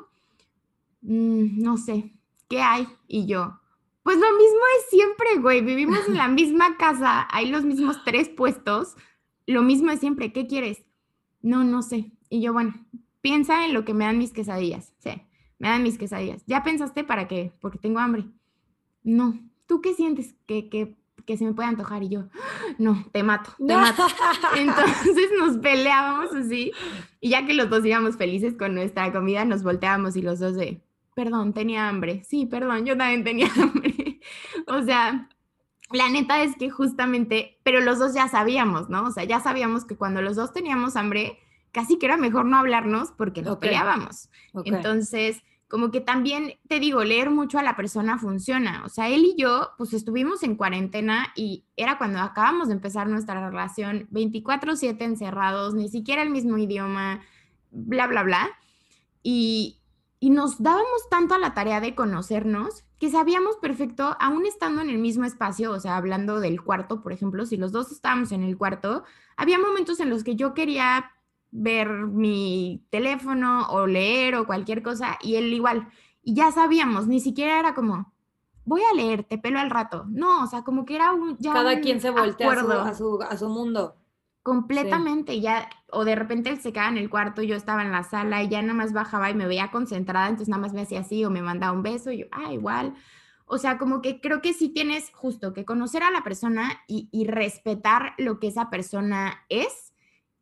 [1.01, 2.13] Mm, no sé,
[2.49, 2.87] ¿qué hay?
[3.07, 3.59] Y yo,
[4.03, 8.29] pues lo mismo es siempre, güey, vivimos en la misma casa, hay los mismos tres
[8.29, 8.95] puestos,
[9.45, 10.83] lo mismo es siempre, ¿qué quieres?
[11.41, 12.11] No, no sé.
[12.29, 12.73] Y yo, bueno,
[13.21, 15.11] piensa en lo que me dan mis quesadillas, sí,
[15.59, 16.43] me dan mis quesadillas.
[16.45, 17.53] ¿Ya pensaste para qué?
[17.59, 18.25] Porque tengo hambre.
[19.03, 22.25] No, ¿tú qué sientes que, que que se me puede antojar y yo,
[22.77, 24.05] no, te mato, te mato.
[24.57, 26.71] Entonces nos peleábamos así
[27.21, 30.55] y ya que los dos íbamos felices con nuestra comida, nos volteábamos y los dos
[30.55, 30.81] de,
[31.15, 32.23] perdón, tenía hambre.
[32.25, 34.19] Sí, perdón, yo también tenía hambre.
[34.67, 35.29] o sea,
[35.91, 39.05] la neta es que justamente, pero los dos ya sabíamos, ¿no?
[39.05, 41.39] O sea, ya sabíamos que cuando los dos teníamos hambre,
[41.71, 44.29] casi que era mejor no hablarnos porque nos peleábamos.
[44.65, 48.83] Entonces, como que también, te digo, leer mucho a la persona funciona.
[48.85, 53.07] O sea, él y yo, pues estuvimos en cuarentena y era cuando acabamos de empezar
[53.07, 57.21] nuestra relación, 24/7 encerrados, ni siquiera el mismo idioma,
[57.71, 58.49] bla, bla, bla.
[59.23, 59.79] Y,
[60.19, 64.89] y nos dábamos tanto a la tarea de conocernos que sabíamos perfecto, aún estando en
[64.89, 68.43] el mismo espacio, o sea, hablando del cuarto, por ejemplo, si los dos estábamos en
[68.43, 69.03] el cuarto,
[69.35, 71.11] había momentos en los que yo quería
[71.51, 75.89] ver mi teléfono o leer o cualquier cosa y él igual.
[76.23, 78.13] Y ya sabíamos, ni siquiera era como,
[78.63, 80.05] voy a leer, te pelo al rato.
[80.07, 81.37] No, o sea, como que era un...
[81.39, 83.97] Ya Cada quien se voltea a su, a su, mundo.
[84.43, 88.03] Completamente, ya, o de repente él se quedaba en el cuarto, yo estaba en la
[88.03, 90.99] sala y ya nada más bajaba y me veía concentrada, entonces nada más me hacía
[90.99, 92.93] así o me mandaba un beso y yo, ah, igual.
[93.45, 97.07] O sea, como que creo que sí tienes justo que conocer a la persona y,
[97.11, 99.93] y respetar lo que esa persona es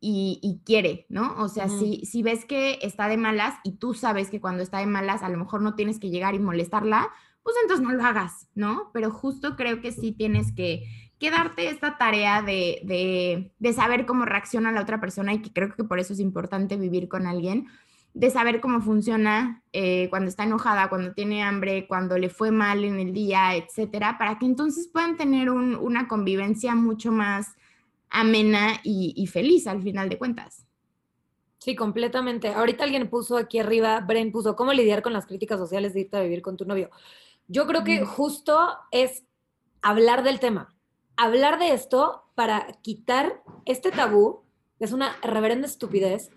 [0.04, 1.36] y, quiere, ¿no?
[1.38, 4.78] O sea, si, si ves que está de malas y tú sabes que cuando está
[4.78, 7.08] de malas a lo mejor no tienes que llegar y molestarla,
[7.44, 8.90] pues entonces no lo hagas, ¿no?
[8.92, 10.84] Pero justo creo que sí tienes que,
[11.22, 15.52] que darte esta tarea de, de, de, saber cómo reacciona la otra persona y que
[15.52, 17.68] creo que por eso es importante vivir con alguien,
[18.12, 22.82] de saber cómo funciona eh, cuando está enojada, cuando tiene hambre, cuando le fue mal
[22.82, 27.54] en el día, etcétera, para que entonces puedan tener un, una convivencia mucho más
[28.10, 30.66] amena y, feliz al final de cuentas.
[31.58, 32.48] Sí, completamente.
[32.48, 36.16] Ahorita alguien puso aquí arriba, Bren puso, ¿cómo lidiar con las críticas sociales de irte
[36.16, 36.90] a vivir con tu novio?
[37.46, 38.58] Yo creo que justo
[38.90, 39.22] es
[39.82, 40.74] hablar del tema,
[41.16, 44.42] hablar de esto para quitar este tabú,
[44.78, 46.30] que es una reverenda estupidez,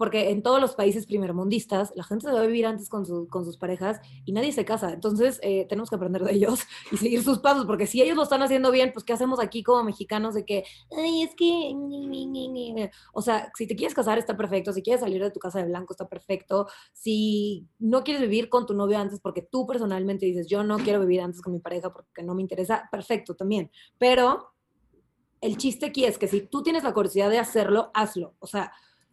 [0.00, 3.44] porque en todos los países primermundistas la gente se va a vivir antes con, con
[3.44, 4.94] sus parejas y nadie se casa.
[4.94, 6.60] Entonces eh, tenemos que aprender de ellos
[6.90, 9.62] y seguir sus pasos, porque si ellos lo están haciendo bien, pues ¿qué hacemos aquí
[9.62, 10.64] como mexicanos de que,
[10.96, 11.76] ay, es que,
[13.12, 15.66] o sea, si te quieres casar está perfecto, si quieres salir de tu casa de
[15.66, 20.46] blanco está perfecto, si no quieres vivir con tu novio antes porque tú personalmente dices,
[20.46, 23.70] yo no quiero vivir antes con mi pareja porque no me interesa, perfecto también.
[23.98, 24.54] Pero
[25.42, 28.34] el chiste aquí es que si tú tienes la curiosidad de hacerlo, hazlo.
[28.38, 28.72] O sea,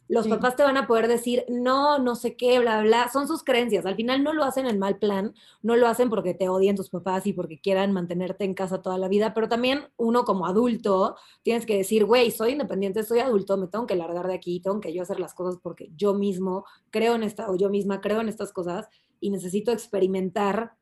[0.09, 3.43] los papás te van a poder decir, no, no sé qué, bla, bla, son sus
[3.43, 3.85] creencias.
[3.85, 6.89] Al final no lo hacen en mal plan, no lo hacen porque te odien tus
[6.89, 11.17] papás y porque quieran mantenerte en casa toda la vida, pero también uno como adulto
[11.43, 14.79] tienes que decir, güey, soy independiente, soy adulto, me tengo que largar de aquí, tengo
[14.79, 18.21] que yo hacer las cosas porque yo mismo creo en esta, o yo misma creo
[18.21, 18.87] en estas cosas
[19.19, 20.73] y necesito experimentar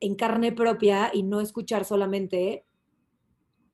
[0.00, 2.64] en carne propia y no escuchar solamente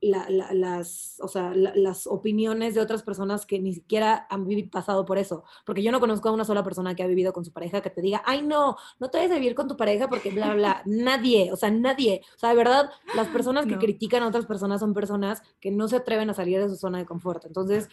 [0.00, 5.44] las, o sea, las opiniones de otras personas que ni siquiera han pasado por eso.
[5.66, 7.90] Porque yo no conozco a una sola persona que ha vivido con su pareja que
[7.90, 11.52] te diga, ay, no, no te debes vivir con tu pareja porque bla, bla, nadie,
[11.52, 12.22] o sea, nadie.
[12.36, 15.88] O sea, de verdad, las personas que critican a otras personas son personas que no
[15.88, 17.44] se atreven a salir de su zona de confort.
[17.44, 17.88] Entonces,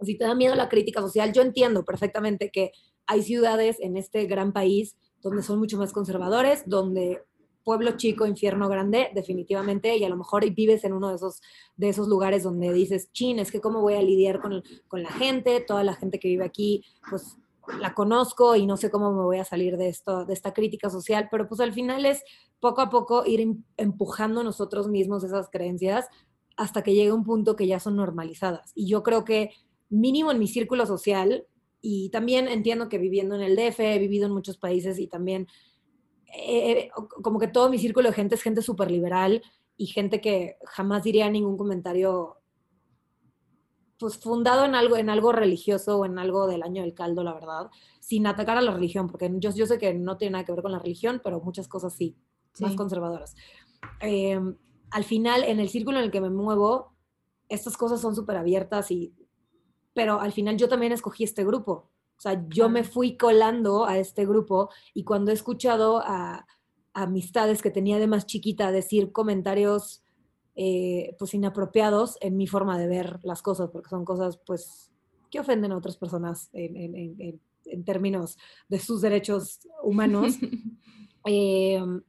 [0.00, 2.72] si te da miedo la crítica social, yo entiendo perfectamente que
[3.06, 7.22] hay ciudades en este gran país donde son mucho más conservadores, donde
[7.70, 11.40] pueblo chico, infierno grande, definitivamente, y a lo mejor vives en uno de esos,
[11.76, 15.12] de esos lugares donde dices, chin, es que cómo voy a lidiar con, con la
[15.12, 17.36] gente, toda la gente que vive aquí, pues
[17.78, 20.90] la conozco y no sé cómo me voy a salir de esto, de esta crítica
[20.90, 22.24] social, pero pues al final es
[22.58, 26.08] poco a poco ir em, empujando nosotros mismos esas creencias
[26.56, 28.72] hasta que llegue un punto que ya son normalizadas.
[28.74, 29.50] Y yo creo que
[29.90, 31.46] mínimo en mi círculo social,
[31.80, 35.46] y también entiendo que viviendo en el DF, he vivido en muchos países y también
[36.34, 36.90] eh,
[37.22, 39.42] como que todo mi círculo de gente es gente súper liberal
[39.76, 42.40] y gente que jamás diría ningún comentario
[44.00, 47.34] pues fundado en algo, en algo religioso o en algo del año del caldo, la
[47.34, 50.52] verdad, sin atacar a la religión, porque yo, yo sé que no tiene nada que
[50.52, 52.16] ver con la religión, pero muchas cosas sí,
[52.60, 53.36] más conservadoras.
[54.00, 54.56] Em,
[54.90, 56.94] al final, en el círculo en el que me muevo,
[57.50, 59.14] estas cosas son súper abiertas y,
[59.92, 61.90] pero al final yo también escogí este grupo.
[62.20, 66.46] O sea, yo me fui colando a este grupo y cuando he escuchado a,
[66.92, 70.02] amistades que tenía de más chiquita decir comentarios
[70.54, 74.92] eh, pues inapropiados en mi forma de ver las cosas, porque son cosas pues
[75.30, 77.40] que ofenden a otras personas en,
[77.86, 78.36] términos
[78.68, 80.34] de sus derechos humanos.
[81.24, 82.02] Em,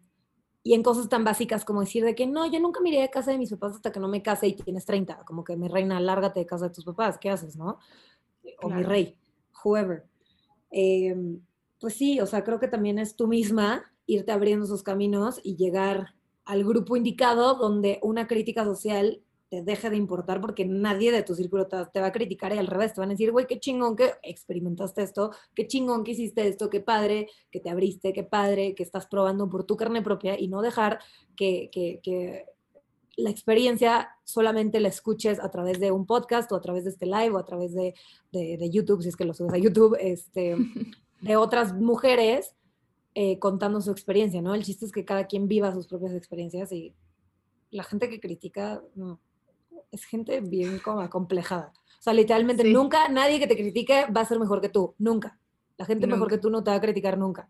[0.64, 3.10] y en cosas tan básicas como decir de que no, yo nunca me iré de
[3.10, 5.68] casa de mis papás hasta que no me case y tienes 30, como que mi
[5.68, 7.78] reina, lárgate de casa de tus papás, ¿qué haces, no?
[8.62, 9.21] O mi rey
[9.64, 10.04] whoever.
[10.70, 11.42] Em,
[11.80, 15.56] pues sí, o sea, creo que también es tú misma irte abriendo esos caminos y
[15.56, 16.14] llegar
[16.46, 21.36] al grupo indicado donde una crítica social te deje de importar porque nadie de tu
[21.36, 23.98] círculo te, va a criticar y al revés, te van a decir, güey, qué chingón
[23.98, 28.74] que experimentaste esto, qué chingón que hiciste esto, qué padre que te abriste, qué padre
[28.76, 31.00] que estás probando por tu carne propia y no dejar
[31.36, 32.46] que, que, que
[33.18, 37.06] la experiencia solamente la escuches a través de un podcast o a través de este
[37.06, 37.94] live o a través de,
[38.72, 40.56] YouTube, si es que lo subes a YouTube, este,
[41.22, 42.54] de otras mujeres
[43.14, 44.56] eh, contando su experiencia, ¿no?
[44.56, 46.94] El chiste es que cada quien viva sus propias experiencias y
[47.70, 48.82] la gente que critica
[49.92, 51.74] es gente bien como acomplejada.
[52.00, 55.38] O sea, literalmente nunca nadie que te critique va a ser mejor que tú, nunca.
[55.78, 57.50] La gente mejor que tú no te va a criticar nunca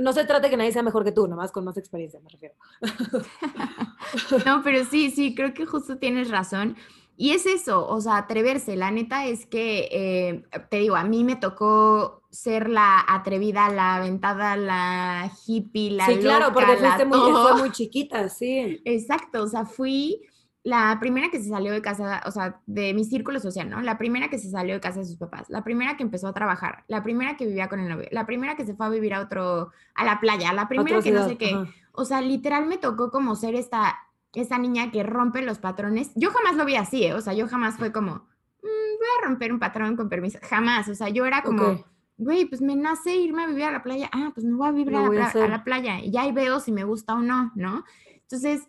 [0.00, 2.28] no, se trata de que nadie sea mejor que tú, nomás con más experiencia, me
[2.28, 2.54] refiero.
[4.46, 6.76] no, pero sí, sí, creo que justo tienes razón.
[7.18, 8.76] Y es eso, o sea, atreverse.
[8.76, 13.96] La neta es que, eh, te digo, a mí me tocó ser la atrevida, la
[13.96, 16.06] aventada, la hippie, la.
[16.06, 18.80] Sí, claro, porque fuiste muy, fue muy chiquita, sí.
[18.84, 20.20] Exacto, o sea, fui
[20.66, 23.80] la primera que se salió de casa, o sea, de mi círculo social, ¿no?
[23.82, 26.32] La primera que se salió de casa de sus papás, la primera que empezó a
[26.32, 29.14] trabajar, la primera que vivía con el novio, la primera que se fue a vivir
[29.14, 31.56] a otro, a la playa, la primera que no sé qué.
[31.92, 33.96] O sea, literal me tocó como ser esta,
[34.34, 36.10] esta niña que rompe los patrones.
[36.16, 37.14] Yo jamás lo vi así, ¿eh?
[37.14, 40.40] O sea, yo jamás fue como, mm, voy a romper un patrón con permiso.
[40.42, 41.84] Jamás, o sea, yo era como...
[42.18, 44.10] Güey, pues me nace irme a vivir a la playa.
[44.10, 46.00] Ah, pues me voy a vivir a, la, a la playa.
[46.00, 47.84] Y ya ahí veo si me gusta o no, ¿no?
[48.22, 48.66] Entonces,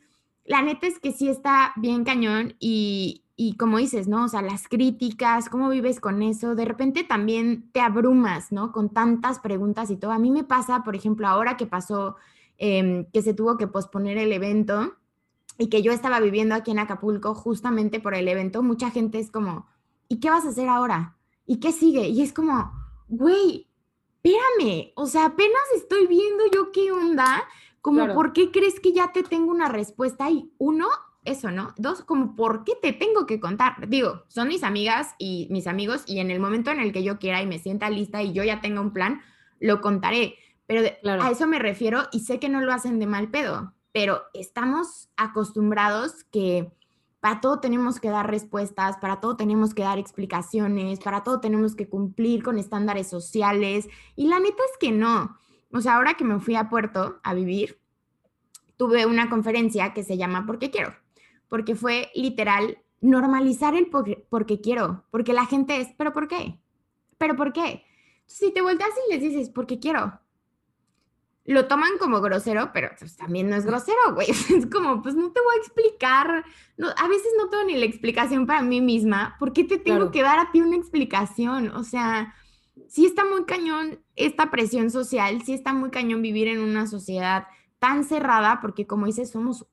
[0.48, 3.24] la neta es que sí está bien cañón y,
[3.60, 4.26] como dices, ¿no?
[4.26, 8.72] O sea, las críticas, cómo vives con eso, de repente también te abrumas, ¿no?
[8.72, 10.12] Con tantas preguntas y todo.
[10.12, 12.16] A mí me pasa, por ejemplo, ahora que pasó,
[12.58, 14.96] em, que se tuvo que posponer el evento
[15.60, 19.30] y que yo estaba viviendo aquí en Acapulco justamente por el evento, mucha gente es
[19.30, 19.68] como,
[20.08, 21.18] ¿y qué vas a hacer ahora?
[21.48, 22.10] ¿y qué sigue?
[22.10, 22.72] Y es como,
[23.08, 23.68] güey,
[24.22, 27.44] espérame, o sea, apenas estoy viendo yo qué onda,
[27.82, 30.30] como, ¿por qué crees que ya te tengo una respuesta?
[30.30, 30.88] Y uno,
[31.24, 31.74] eso, ¿no?
[31.78, 33.88] Dos, como, ¿por qué te tengo que contar?
[33.88, 37.20] Digo, son mis amigas y mis amigos y en el momento en el que yo
[37.20, 39.22] quiera y me sienta lista y yo ya tenga un plan,
[39.60, 40.36] lo contaré.
[40.66, 40.82] Pero
[41.22, 45.10] a eso me refiero y sé que no lo hacen de mal pedo, pero estamos
[45.16, 46.72] acostumbrados que
[47.20, 51.76] para todo tenemos que dar respuestas, para todo tenemos que dar explicaciones, para todo tenemos
[51.76, 53.88] que cumplir con estándares sociales.
[54.16, 55.38] Y la neta es que no.
[55.72, 57.80] O sea, ahora que me fui a Puerto a vivir,
[58.78, 60.96] tuve una conferencia que se llama Porque quiero,
[61.50, 66.60] porque fue literal normalizar el porque, quiero, porque la gente es, pero ¿por qué?
[67.18, 67.84] ¿Pero por qué?
[68.26, 70.20] Si te volteas y les dices, porque quiero,
[71.46, 74.28] lo toman como grosero, pero pues, también no es grosero, güey.
[74.56, 76.46] Es como, pues no te voy a explicar.
[76.76, 79.36] No, a veces no tengo ni la explicación para mí misma.
[79.40, 81.70] ¿Por qué te tengo que dar a ti una explicación?
[81.70, 82.36] O sea,
[82.88, 87.48] sí está muy cañón esta presión social, sí está muy cañón vivir en una sociedad
[87.80, 89.68] tan cerrada, porque como dices, somos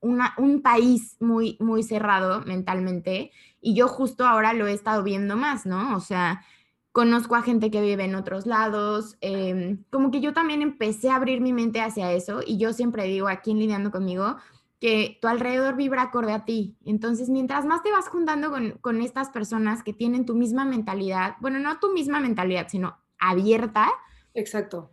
[0.00, 3.30] un país muy, muy cerrado mentalmente.
[3.60, 5.96] Y yo justo ahora lo he estado viendo más, ¿no?
[5.96, 6.44] O sea,
[6.92, 11.16] conozco a gente que vive en otros lados, em, como que yo también empecé a
[11.16, 14.36] abrir mi mente hacia eso y yo siempre digo aquí en lidiando conmigo
[14.84, 16.76] que tu alrededor vibra acorde a ti.
[16.84, 21.58] Entonces, mientras más te vas juntando con, estas personas que tienen tu misma mentalidad, bueno,
[21.58, 23.90] no tu misma mentalidad, sino abierta.
[24.34, 24.90] Exacto.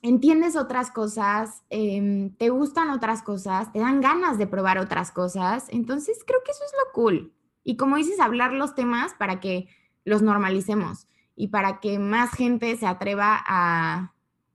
[0.00, 5.66] Entiendes otras cosas, em, te gustan otras cosas, te dan ganas de probar otras cosas.
[5.68, 7.34] Entonces, creo que eso es lo cool.
[7.64, 9.68] Y como dices, hablar los temas para que
[10.06, 11.06] los normalicemos
[11.36, 14.11] y para que más gente se atreva a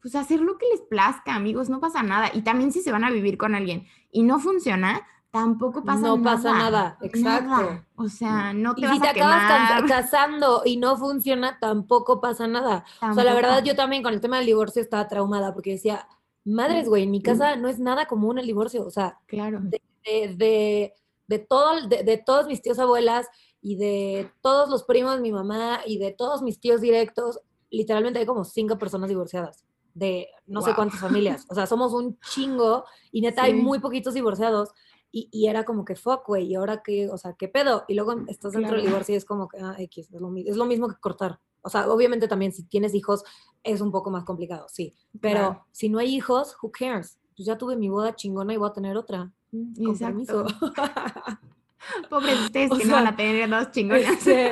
[0.07, 2.31] pues hacer lo que les plazca, amigos, no pasa nada.
[2.33, 6.15] Y también si se van a vivir con alguien y no funciona, tampoco pasa nada.
[6.15, 7.83] No pasa nada, exacto.
[7.97, 12.47] O sea, no te y vas si te acabas casando y no funciona, tampoco pasa
[12.47, 12.85] nada.
[13.01, 16.07] O sea, la verdad, yo también con el tema del divorcio estaba traumada porque decía,
[16.45, 18.85] madres, güey, en mi casa no es nada común el divorcio.
[18.85, 19.59] O sea, claro.
[19.61, 20.93] de, de,
[21.27, 23.27] de, todo, de, de todos mis tíos abuelas
[23.61, 28.19] y de todos los primos de mi mamá y de todos mis tíos directos, literalmente
[28.19, 29.67] hay como cinco personas divorciadas
[29.97, 31.45] de no sé cuántas familias.
[31.49, 34.69] O sea, somos un chingo y neta hay muy poquitos divorciados.
[35.11, 37.85] Y, y, era como que fuck, güey, y ahora qué, o sea, qué pedo.
[37.87, 40.57] Y luego estás dentro del divorcio y es como que, ah, X, es lo, es
[40.57, 41.39] lo, mismo que cortar.
[41.61, 43.23] O sea, obviamente también si tienes hijos
[43.63, 44.93] es un poco más complicado, sí.
[45.19, 47.19] Pero si no hay hijos, who cares?
[47.35, 49.31] Pues ya tuve mi boda chingona y voy a tener otra.
[49.51, 50.45] Mm, Con permiso.
[52.09, 54.11] Pobres ustedes que no van a tener dos chingonas.
[54.11, 54.51] Este,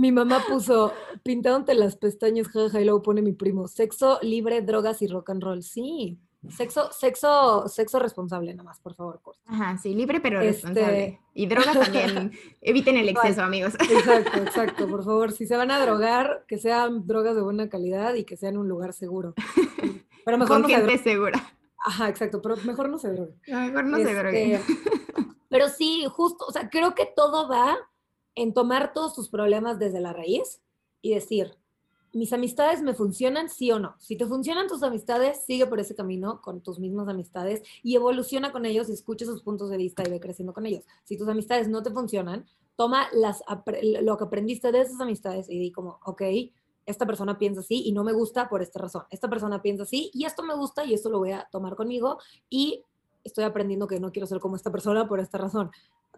[0.00, 5.02] mi mamá puso, pintándote las pestañas, jaja, y luego pone mi primo, sexo libre, drogas
[5.02, 5.62] y rock and roll.
[5.62, 9.20] Sí, sexo, sexo, sexo responsable nomás, por favor.
[9.44, 11.20] Ajá, sí, libre pero este, responsable.
[11.34, 12.32] Y drogas también,
[12.62, 13.74] eviten el exceso, amigos.
[13.74, 18.14] Exacto, exacto, por favor, si se van a drogar, que sean drogas de buena calidad
[18.14, 19.34] y que sean en un lugar seguro.
[20.24, 21.42] Pero mejor no gente segura.
[21.84, 23.36] Ajá, exacto, pero mejor no se droguen.
[23.46, 24.52] Mejor no se droguen.
[24.52, 24.74] Este,
[25.50, 27.76] pero sí, justo, o sea, creo que todo va
[28.34, 30.60] en tomar todos tus problemas desde la raíz
[31.02, 31.56] y decir,
[32.12, 33.94] mis amistades me funcionan, sí o no.
[33.98, 38.50] Si te funcionan tus amistades, sigue por ese camino con tus mismas amistades y evoluciona
[38.50, 40.84] con ellos, escucha sus puntos de vista y ve creciendo con ellos.
[41.04, 43.42] Si tus amistades no te funcionan, toma las,
[44.02, 46.22] lo que aprendiste de esas amistades y di como, ok,
[46.86, 49.04] esta persona piensa así y no me gusta por esta razón.
[49.10, 52.18] Esta persona piensa así y esto me gusta y esto lo voy a tomar conmigo
[52.48, 52.84] y
[53.22, 55.70] estoy aprendiendo que no quiero ser como esta persona por esta razón.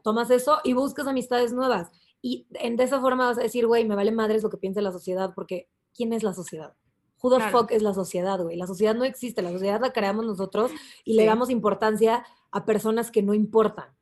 [0.02, 1.90] Tomas eso y buscas amistades nuevas.
[2.22, 4.80] Y en, de esa forma vas a decir, güey, me vale madres lo que piense
[4.80, 6.74] la sociedad, porque ¿quién es la sociedad?
[7.20, 8.56] Who the fuck es la sociedad, güey?
[8.56, 10.70] La sociedad no existe, la sociedad la creamos nosotros
[11.04, 13.94] y le damos importancia a personas que no importan.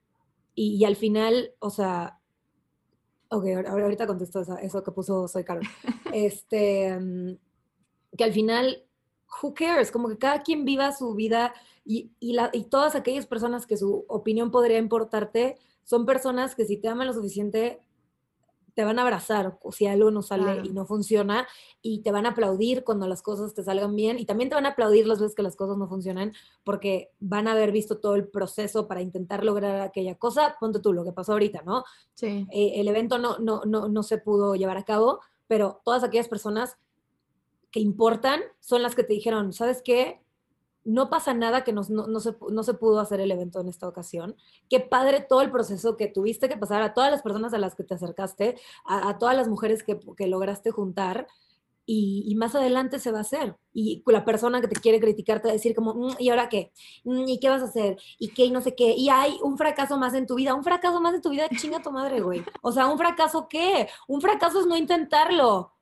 [0.54, 2.18] Y, al final, o sea,
[3.28, 5.64] ok, ahorita contesto eso, que puso Soy Carol.
[6.12, 7.36] este, mm,
[8.16, 8.84] que al final,
[9.42, 9.90] who cares?
[9.90, 11.54] Como que cada quien viva su vida
[11.84, 16.76] y, la, y todas aquellas personas que su opinión podría importarte son personas que si
[16.76, 17.80] te aman lo suficiente
[18.74, 21.46] te van a abrazar si algo no sale y no funciona
[21.82, 24.66] y te van a aplaudir cuando las cosas te salgan bien y también te van
[24.66, 26.32] a aplaudir las veces que las cosas no funcionan
[26.64, 30.56] porque van a haber visto todo el proceso para intentar lograr aquella cosa.
[30.58, 31.84] Ponte tú lo que pasó ahorita, ¿no?
[32.14, 32.46] Sí.
[32.50, 36.28] Eh, el evento no, no, no, no se pudo llevar a cabo, pero todas aquellas
[36.28, 36.76] personas
[37.70, 40.20] que importan son las que te dijeron, ¿sabes qué?
[40.84, 42.32] No pasa nada que no, se,
[42.74, 44.36] pudo hacer el evento en esta ocasión.
[44.68, 47.74] Qué padre todo el proceso que tuviste que pasar a todas las personas a las
[47.74, 51.26] que te acercaste, a, todas las mujeres que, lograste juntar.
[51.86, 53.56] y, más adelante se va a hacer.
[53.72, 56.48] Y la persona que te quiere criticar te va a decir como, mm, ¿y ahora
[56.48, 56.72] qué?
[57.04, 57.98] Mm, ¿Y qué vas a hacer?
[58.18, 58.44] ¿Y qué?
[58.44, 58.94] Y no sé qué.
[58.96, 60.54] Y hay un fracaso más en tu vida.
[60.54, 62.44] Un fracaso más en tu vida, chinga tu madre, güey.
[62.62, 63.88] O sea, ¿un fracaso qué?
[64.06, 65.72] Un fracaso es no intentarlo.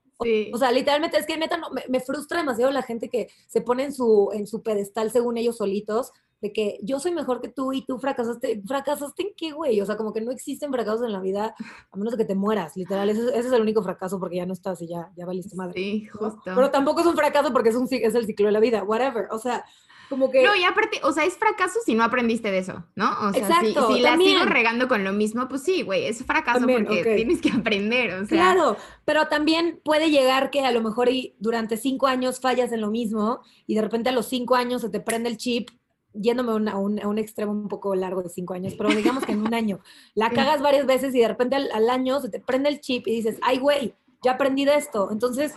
[0.52, 3.84] O, sea, literalmente es que neta me, me, frustra demasiado la gente que se pone
[3.84, 7.72] en su, en su pedestal según ellos solitos de que yo soy mejor que tú
[7.72, 8.62] y tú fracasaste.
[8.66, 9.80] ¿Fracasaste en qué, güey?
[9.80, 11.54] O sea, como que no existen fracasos en la vida
[11.90, 13.08] a menos de que te mueras, literal.
[13.10, 15.74] Ese, es el único fracaso porque ya no estás y ya, ya valiste madre.
[15.74, 16.40] Sí, justo.
[16.44, 19.26] Pero tampoco es un fracaso porque es, un, es el ciclo de la vida, whatever.
[19.30, 19.64] O sea,
[20.08, 20.42] como que...
[20.42, 23.10] No, y aparte, o sea, es fracaso si no aprendiste de eso, ¿no?
[23.28, 26.66] O sea, Exacto, si, la sigo regando con lo mismo, pues sí, güey, es fracaso
[26.66, 28.52] porque tienes que aprender, o sea.
[28.52, 32.80] Claro, pero también puede llegar que a lo mejor y durante cinco años fallas en
[32.80, 35.70] lo mismo y de repente a los cinco años se te prende el chip
[36.14, 39.32] yéndome a, un, a, un, extremo un poco largo de cinco años, pero digamos que
[39.32, 39.80] en un año,
[40.14, 43.12] la cagas varias veces y de repente al, año se te prende el chip y
[43.12, 45.10] dices, ay, güey, ya aprendí de esto.
[45.10, 45.52] Entonces,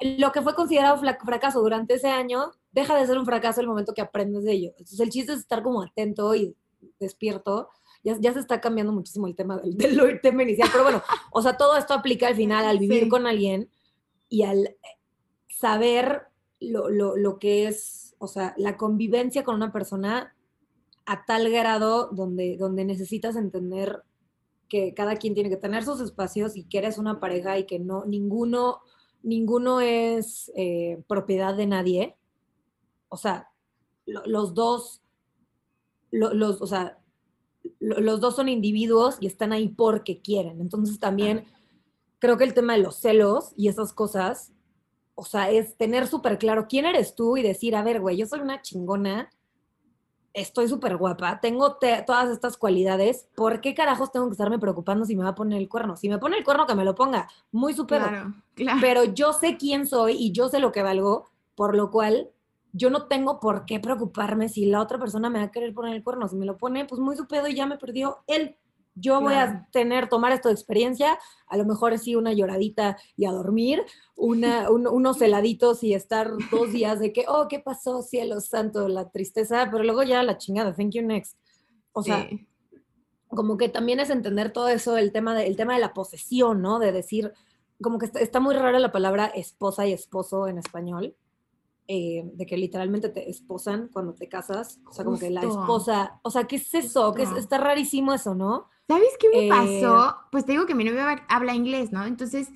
[0.00, 3.94] lo que fue considerado fracaso durante ese año, deja de ser un fracaso el momento
[3.94, 4.70] que aprendes de ello.
[4.70, 6.54] Entonces, el chiste es estar como atento y
[6.98, 7.68] despierto.
[8.02, 9.76] Ya, ya se está cambiando muchísimo el tema del,
[10.22, 13.70] tema inicial, pero bueno, o sea, todo esto aplica al final al vivir con alguien
[14.28, 14.76] y al
[15.48, 16.22] saber
[16.58, 20.32] lo, lo, lo que es o sea, la convivencia con una persona
[21.06, 24.04] a tal grado donde, donde necesitas entender
[24.68, 27.80] que cada quien tiene que tener sus espacios y que eres una pareja y que
[27.80, 28.78] no, ninguno,
[29.24, 32.16] ninguno es eh, propiedad de nadie.
[33.12, 33.50] O sea,
[34.06, 35.02] los dos,
[36.10, 36.98] los, o sea,
[37.78, 40.60] los dos son individuos y están ahí porque quieren.
[40.60, 41.44] Entonces también
[42.18, 44.52] creo que el tema de los celos y esas cosas
[45.14, 48.26] o sea, es tener súper claro quién eres tú y decir, a ver, güey, yo
[48.26, 49.30] soy una chingona,
[50.32, 55.14] estoy súper guapa, tengo todas estas cualidades, ¿por qué carajos tengo que estarme preocupando si
[55.14, 55.96] me va a poner el cuerno?
[55.96, 58.00] Si me pone el cuerno, que me lo ponga, muy súper.
[58.00, 58.78] Claro, claro.
[58.80, 62.30] Pero yo sé quién soy y yo sé lo que valgo, por lo cual
[62.72, 65.94] yo no tengo por qué preocuparme si la otra persona me va a querer poner
[65.94, 66.28] el cuerno.
[66.28, 68.56] Si me lo pone, pues muy su pedo y ya me perdió él
[68.94, 73.24] yo voy a tener, tomar esto de experiencia, a lo mejor sí una lloradita y
[73.24, 73.82] a dormir,
[74.16, 78.88] una, unos heladitos y estar dos días de que, oh, ¿qué pasó, cielo santo?
[78.88, 81.38] La tristeza, pero luego ya la chingada, thank you next.
[81.92, 82.28] O sea,
[83.28, 86.78] como que también es entender todo eso, el tema, de, tema de la posesión, ¿no?
[86.78, 87.32] De decir,
[87.82, 91.16] como que está, muy rara la palabra esposa y esposo en español.
[91.94, 96.20] Eh, de que literalmente te esposan cuando te casas, o sea, como que la esposa,
[96.22, 97.12] o sea, ¿qué es eso?
[97.12, 98.70] Que está rarísimo eso, ¿no?
[98.88, 100.08] ¿Sabes qué me pasó?
[100.08, 102.06] Eh, pues te digo que mi novio habla inglés, ¿no?
[102.06, 102.48] Entonces,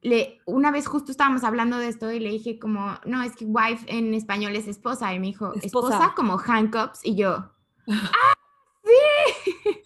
[0.00, 3.46] le, una vez justo estábamos hablando de esto y le dije como, no, es que
[3.46, 5.12] wife en español es esposa.
[5.12, 7.00] Y me dijo, esposa, como handcuffs.
[7.02, 7.50] Y yo,
[7.88, 8.34] ¡ah,
[8.84, 9.82] sí!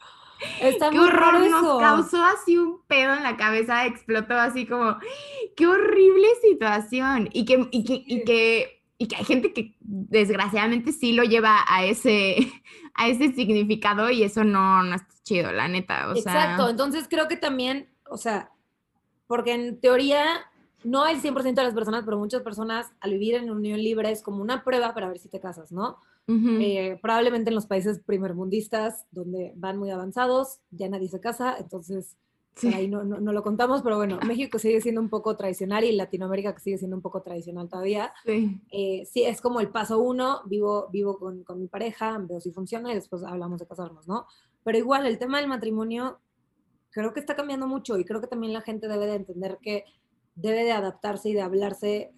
[0.61, 4.99] Está qué horror, nos causó así un pedo en la cabeza, explotó así como,
[5.57, 7.31] qué horrible situación.
[7.33, 11.65] Y que, y que, y que y que hay gente que desgraciadamente sí lo lleva
[11.69, 12.37] a ese,
[12.95, 16.11] a ese significado y eso no, no está chido, la neta.
[16.15, 18.51] Exacto, entonces creo que también, o sea,
[19.29, 20.25] porque en teoría
[20.85, 24.23] no el 100% de las personas, pero muchas personas al vivir en unión libre es
[24.23, 25.99] como una prueba para ver si te casas, ¿no?
[26.31, 32.19] Eh, probablemente en los países primermundistas, donde van muy avanzados, ya nadie se casa, entonces
[32.67, 36.55] ahí no, no, lo contamos, pero bueno, México sigue siendo un poco tradicional y Latinoamérica
[36.55, 38.13] que sigue siendo un poco tradicional todavía.
[38.25, 38.61] Sí.
[38.71, 42.51] Eh, sí, es como el paso uno, vivo, vivo con, con, mi pareja, veo si
[42.51, 44.27] funciona y después hablamos de casarnos, ¿no?
[44.65, 46.19] Pero igual, el tema del matrimonio
[46.91, 49.85] creo que está cambiando mucho y creo que también la gente debe de entender que
[50.35, 52.13] debe de adaptarse y de hablarse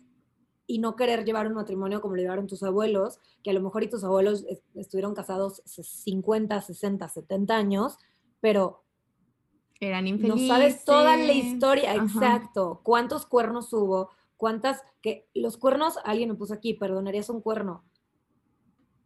[0.66, 3.82] y no querer llevar un matrimonio como lo llevaron tus abuelos, que a lo mejor
[3.82, 7.98] y tus abuelos estuvieron casados 50, 60, 70 años,
[8.40, 8.84] pero
[9.80, 10.48] eran infelices.
[10.48, 12.80] No sabes toda la historia, exacto.
[12.82, 14.10] ¿Cuántos cuernos hubo?
[14.36, 14.82] ¿Cuántas?
[15.00, 17.84] Que los cuernos, alguien me puso aquí, perdonarías un cuerno.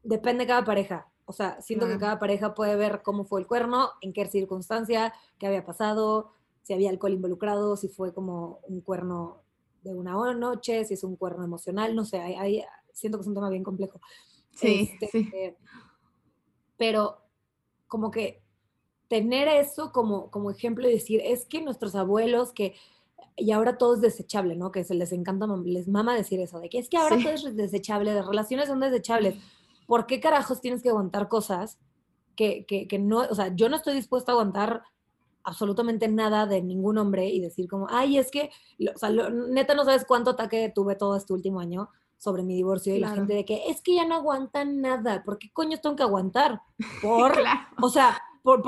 [0.03, 1.09] Depende de cada pareja.
[1.27, 5.15] O sea, siento que cada pareja puede ver cómo fue el cuerno, en qué circunstancia,
[5.39, 9.43] qué había pasado, si había alcohol involucrado, si fue como un cuerno
[9.83, 12.63] de una noche, si es un cuerno emocional, no sé, hay,
[12.93, 14.01] siento que es un tema bien complejo.
[14.51, 15.31] Sí, este, sí.
[16.77, 17.19] pero
[17.87, 18.44] como que
[19.15, 22.75] tener eso como, como ejemplo y decir, es que nuestros abuelos que,
[23.37, 24.73] y ahora todo es desechable, ¿no?
[24.73, 27.55] Que se les encanta, les mama decir eso, de que es que ahora todo es
[27.55, 29.37] desechable, las relaciones son desechables.
[29.87, 31.79] ¿Por qué carajos tienes que aguantar cosas
[32.35, 34.83] que, que, que no, o sea, yo no estoy dispuesta a aguantar
[35.45, 38.51] absolutamente nada de ningún hombre y decir como, ay, es que,
[38.93, 41.89] o sea, neta no sabes cuánto ataque tuve todo este último año
[42.19, 45.39] sobre mi divorcio y la gente de que es que ya no aguantan nada, ¿por
[45.39, 46.63] qué coño tengo que aguantar?
[47.01, 47.33] Por,
[47.81, 48.63] o sea, por,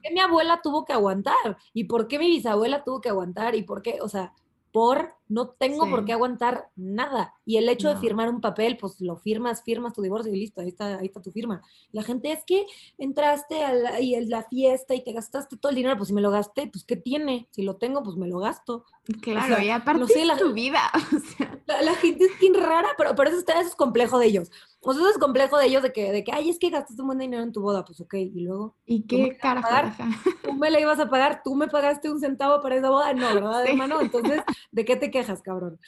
[0.00, 1.58] qué mi abuela tuvo que aguantar?
[1.74, 3.56] ¿Y por qué mi bisabuela tuvo que aguantar?
[3.56, 3.98] ¿Y por qué?
[4.00, 4.32] O sea,
[4.70, 7.34] por no tengo por qué aguantar nada.
[7.44, 10.60] Y el hecho de firmar un papel, pues lo firmas, firmas tu divorcio y listo,
[10.60, 11.62] ahí está, ahí está tu firma.
[11.92, 12.66] La gente es que
[12.96, 16.20] entraste a la, y la fiesta y te gastaste todo el dinero, pues si me
[16.20, 17.48] lo gasté, pues ¿qué tiene?
[17.50, 18.84] Si lo tengo, pues me lo gasto.
[19.20, 20.90] Claro, y aparte no la, tu vida.
[21.66, 24.50] la, gente es bien rara, pero, pero eso, eso es complejo de ellos.
[24.80, 27.02] O sea, eso es complejo de ellos de que, de que, ay, es que gastaste
[27.02, 28.76] un buen dinero en tu boda, pues ok, y luego.
[28.86, 30.04] ¿Y qué carajo?
[30.44, 31.42] ¿Tú me la ibas a pagar?
[31.42, 33.12] ¿Tú me pagaste un centavo para esa boda?
[33.12, 34.00] No, ¿verdad, hermano?
[34.00, 35.78] Entonces, ¿de qué te quejas, cabrón?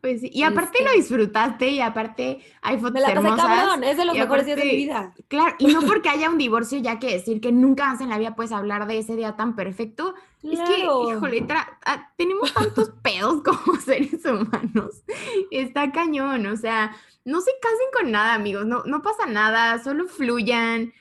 [0.00, 3.46] Pues sí, y aparte lo disfrutaste y aparte hay fotos la hermosas.
[3.46, 5.14] Cabrón, es de los mejores días de mi vida.
[5.28, 8.18] Claro, y no porque haya un divorcio ya que decir que nunca más en la
[8.18, 10.14] vida puedes hablar de ese día tan perfecto.
[10.42, 11.46] Es que, híjole,
[11.84, 15.04] ah, tenemos tantos pedos como seres humanos.
[15.50, 20.06] Está cañón, o sea, no se casen con nada, amigos, no, no pasa nada, solo
[20.06, 20.92] fluyan.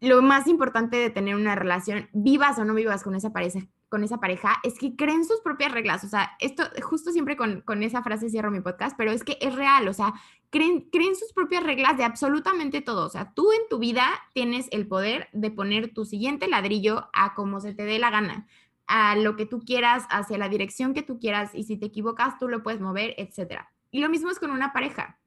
[0.00, 4.02] Lo más importante de tener una relación, vivas o no vivas con esa pareja, con
[4.02, 6.04] esa pareja es que creen sus propias reglas.
[6.04, 9.38] O sea, esto justo siempre con, con, esa frase cierro mi podcast, pero es que
[9.40, 9.86] es real.
[9.88, 10.14] O sea,
[10.50, 13.06] creen, creen sus propias reglas de absolutamente todo.
[13.06, 17.34] O sea, tú en tu vida tienes el poder de poner tu siguiente ladrillo a
[17.34, 18.46] como se te dé la gana,
[18.86, 21.54] a lo que tú quieras, hacia la dirección que tú quieras.
[21.54, 23.62] Y si te equivocas, tú lo puedes mover, etc.
[23.90, 25.18] Y lo mismo es con una pareja.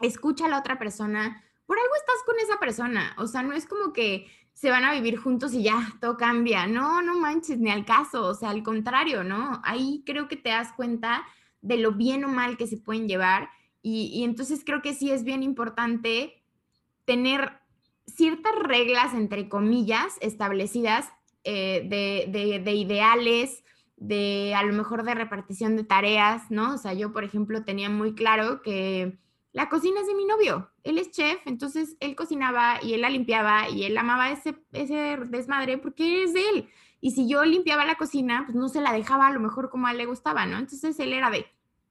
[0.00, 1.44] Escucha a la otra persona.
[1.66, 3.14] Por algo estás con esa persona.
[3.18, 6.66] O sea, no es como que se van a vivir juntos y ya todo cambia.
[6.66, 9.60] No, no manches, ni al caso, o sea, al contrario, ¿no?
[9.64, 11.24] Ahí creo que te das cuenta
[11.62, 13.48] de lo bien o mal que se pueden llevar
[13.82, 16.42] y, entonces creo que sí es bien importante
[17.06, 17.52] tener
[18.06, 21.08] ciertas reglas, entre comillas, establecidas
[21.44, 23.64] eh, de, de ideales,
[23.96, 26.74] de a lo mejor de repartición de tareas, ¿no?
[26.74, 29.18] O sea, yo, por ejemplo, tenía muy claro que
[29.52, 33.10] la cocina es de mi novio, él es chef, entonces él cocinaba y él la
[33.10, 36.68] limpiaba y él amaba ese, ese desmadre porque es de él.
[37.00, 39.86] Y si yo limpiaba la cocina, pues no se la dejaba a lo mejor como
[39.86, 40.58] a él le gustaba, ¿no?
[40.58, 41.46] Entonces él era de,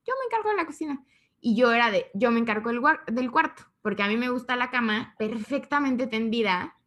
[0.06, 1.04] yo me encargo de la cocina.
[1.42, 4.56] Y yo era de, yo me encargo del, del cuarto, porque a mí me gusta
[4.56, 6.78] la cama perfectamente tendida.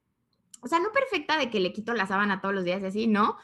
[0.60, 3.06] O sea, no perfecta de que le quito la sábana todos los días y así,
[3.06, 3.36] no,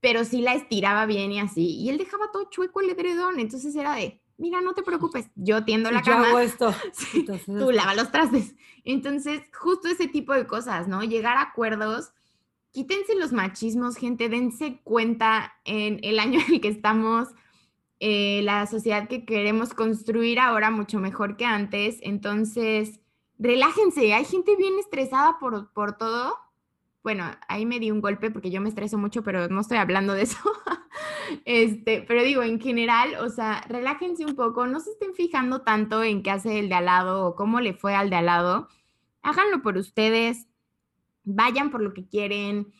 [0.00, 1.76] pero sí la estiraba bien y así.
[1.76, 5.64] Y él dejaba todo chueco el edredón, entonces era de, mira, no te preocupes, yo
[5.64, 6.22] tiendo la cama.
[6.22, 6.74] Yo hago esto.
[7.46, 8.54] tú lava los trastes.
[8.84, 11.02] Entonces, justo ese tipo de cosas, ¿no?
[11.02, 12.12] Llegar a acuerdos.
[12.70, 17.28] Quítense los machismos, gente, dense cuenta en el año en el que estamos,
[17.98, 21.98] eh, la sociedad que queremos construir ahora mucho mejor que antes.
[22.02, 23.00] Entonces,
[23.38, 26.36] relájense, hay gente bien estresada por, por todo.
[27.02, 30.14] Bueno, ahí me di un golpe porque yo me estreso mucho, pero no estoy hablando
[30.14, 30.38] de eso.
[31.44, 36.02] Este, pero digo, en general, o sea, relájense un poco, no se estén fijando tanto
[36.02, 38.68] en qué hace el de al lado o cómo le fue al de al lado.
[39.22, 40.48] Háganlo por ustedes,
[41.24, 42.72] vayan por lo que quieren,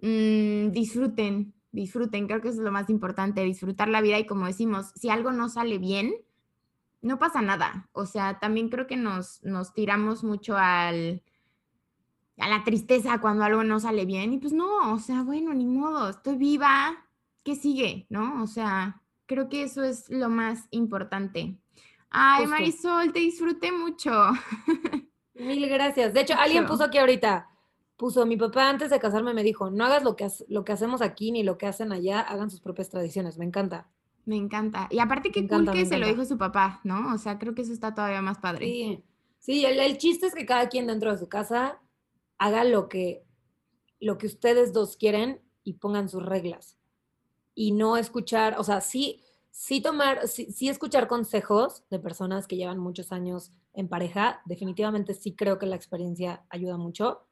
[0.00, 4.46] mm, disfruten, disfruten, creo que eso es lo más importante, disfrutar la vida y como
[4.46, 6.14] decimos, si algo no sale bien,
[7.02, 7.88] no pasa nada.
[7.92, 11.22] O sea, también creo que nos, nos tiramos mucho al,
[12.38, 15.66] a la tristeza cuando algo no sale bien y pues no, o sea, bueno, ni
[15.66, 17.06] modo, estoy viva,
[17.42, 18.06] ¿qué sigue?
[18.08, 18.42] ¿No?
[18.42, 21.56] O sea, creo que eso es lo más importante.
[22.10, 24.10] Ay, Marisol, te disfruté mucho.
[25.34, 26.14] Mil gracias.
[26.14, 27.48] De hecho, alguien puso aquí ahorita,
[27.96, 31.02] puso, mi papá antes de casarme me dijo, no hagas lo que, lo que hacemos
[31.02, 33.36] aquí ni lo que hacen allá, hagan sus propias tradiciones.
[33.36, 33.88] Me encanta.
[34.26, 34.88] Me encanta.
[34.90, 37.12] Y aparte qué cool que se lo dijo su papá, ¿no?
[37.14, 38.64] O sea, creo que eso está todavía más padre.
[38.64, 39.04] Sí,
[39.38, 41.78] sí el, el, chiste es que cada quien dentro de su casa
[42.38, 43.24] haga lo que,
[44.00, 46.78] lo que ustedes dos quieren y pongan sus reglas
[47.54, 52.78] y no escuchar, o sea, sí, sí tomar, sí, escuchar consejos de personas que llevan
[52.78, 57.26] muchos años en pareja, definitivamente sí creo que la experiencia ayuda mucho,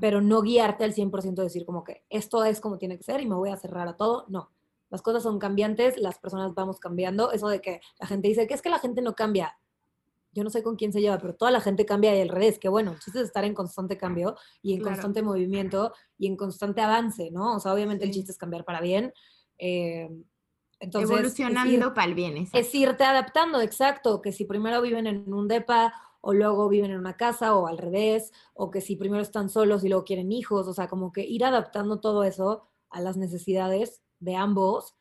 [0.00, 3.26] pero no guiarte al 100% decir como que esto es como tiene que ser y
[3.26, 4.50] me voy a cerrar a todo, no.
[4.88, 7.32] Las cosas son cambiantes, las personas vamos cambiando.
[7.32, 9.58] Eso de que la gente dice que es que la gente no cambia.
[10.36, 12.58] Yo no sé con quién se lleva, pero toda la gente cambia y al revés.
[12.58, 17.30] Que bueno, el estar en constante cambio y en constante movimiento y en constante avance,
[17.32, 17.56] ¿no?
[17.56, 19.12] O sea, obviamente el chiste es cambiar para bien,
[19.58, 20.08] eh,
[20.78, 22.48] entonces, Evolucionando para el bien.
[22.52, 26.98] Es irte adaptando, exacto, que si primero viven en un DEPA o luego viven en
[26.98, 30.66] una casa o al revés, o que si primero están solos y luego quieren hijos,
[30.68, 34.94] o sea, como que ir adaptando todo eso a las necesidades de ambos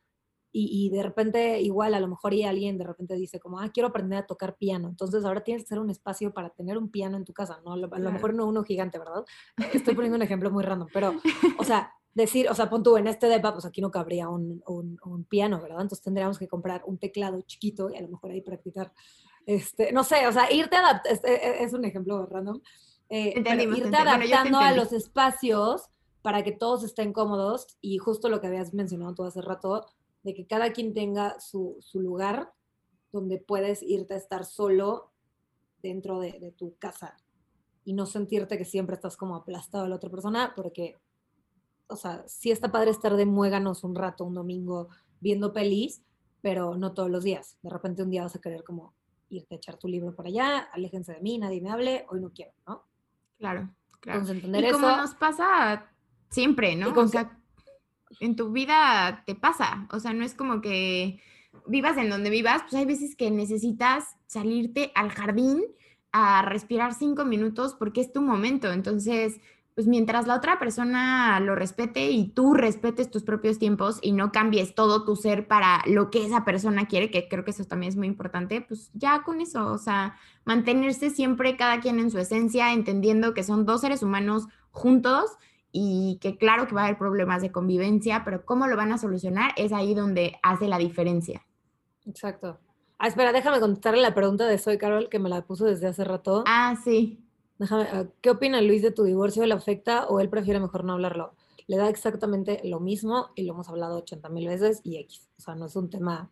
[0.57, 3.89] y, de repente igual a lo mejor y alguien de repente dice como, ah, quiero
[3.89, 7.17] aprender a tocar piano, entonces ahora tienes que hacer un espacio para tener un piano
[7.17, 7.73] en tu casa, ¿no?
[7.73, 9.25] A lo, a lo mejor no uno gigante, ¿verdad?
[9.73, 11.13] Estoy poniendo un ejemplo muy random, pero,
[11.57, 14.63] o sea, decir, o sea, pon tú en este depa, pues aquí no cabría un,
[14.65, 15.81] un, piano, ¿verdad?
[15.81, 18.93] Entonces tendríamos que comprar un teclado chiquito y a lo mejor ahí practicar,
[19.45, 22.61] este, no sé, o sea, irte adaptando, es, es, un ejemplo random,
[23.09, 25.89] eh, irte adaptando a los espacios
[26.21, 29.85] para que todos estén cómodos y justo lo que habías mencionado tú hace rato,
[30.25, 32.51] de que cada quien tenga su, su lugar
[33.11, 35.11] donde puedes irte a estar solo
[35.83, 37.15] dentro de, de, tu casa
[37.83, 40.97] y no sentirte que siempre estás como aplastado a la otra persona, porque,
[41.87, 46.01] o sea, sí está padre estar de muéganos un rato, un domingo, viendo pelis,
[46.41, 47.59] pero no todos los días.
[47.61, 48.95] De repente un día vas a querer como
[49.29, 52.31] irte a echar tu libro por allá, aléjense de mí, nadie me hable, hoy no
[52.31, 52.83] quiero, ¿no?
[53.37, 53.69] Claro,
[53.99, 54.21] claro.
[54.21, 55.91] Entonces, entender y como nos pasa
[56.29, 56.99] siempre, ¿no?
[56.99, 57.39] O sea,
[58.19, 61.19] en tu vida te pasa, o sea, no es como que
[61.67, 65.63] vivas en donde vivas, pues hay veces que necesitas salirte al jardín
[66.11, 68.71] a respirar cinco minutos porque es tu momento.
[68.71, 69.39] Entonces,
[69.73, 74.31] pues mientras la otra persona lo respete y tú respetes tus propios tiempos y no
[74.31, 77.89] cambies todo tu ser para lo que esa persona quiere, que creo que eso también
[77.89, 82.17] es muy importante, pues ya con eso, o sea, mantenerse siempre cada quien en su
[82.17, 85.31] esencia, entendiendo que son dos seres humanos juntos
[85.77, 88.97] y que claro que va a haber problemas de convivencia, pero cómo lo van a
[88.97, 91.45] solucionar es ahí donde hace la diferencia.
[92.05, 92.57] Exacto.
[92.97, 96.05] Ah, espera, déjame contestarle la pregunta de Soy Carol que me la puso desde hace
[96.05, 96.45] rato.
[96.47, 97.19] Ah, sí.
[97.59, 99.45] Déjame, ah, ¿qué opina Luis de tu divorcio?
[99.45, 101.33] ¿Le afecta o él prefiere mejor no hablarlo?
[101.67, 105.27] Le da exactamente lo mismo y lo hemos hablado 80 mil veces y X.
[105.37, 106.31] O sea, no es un tema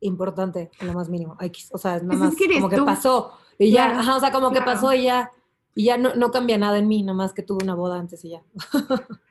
[0.00, 1.38] importante en lo más mínimo.
[1.40, 1.70] X.
[1.72, 4.02] O sea, es nada más como que pasó y ya.
[4.14, 5.30] o sea, como que pasó y ya.
[5.74, 8.24] Y ya no, no cambia nada en mí, nada más que tuve una boda antes
[8.24, 8.42] y ya.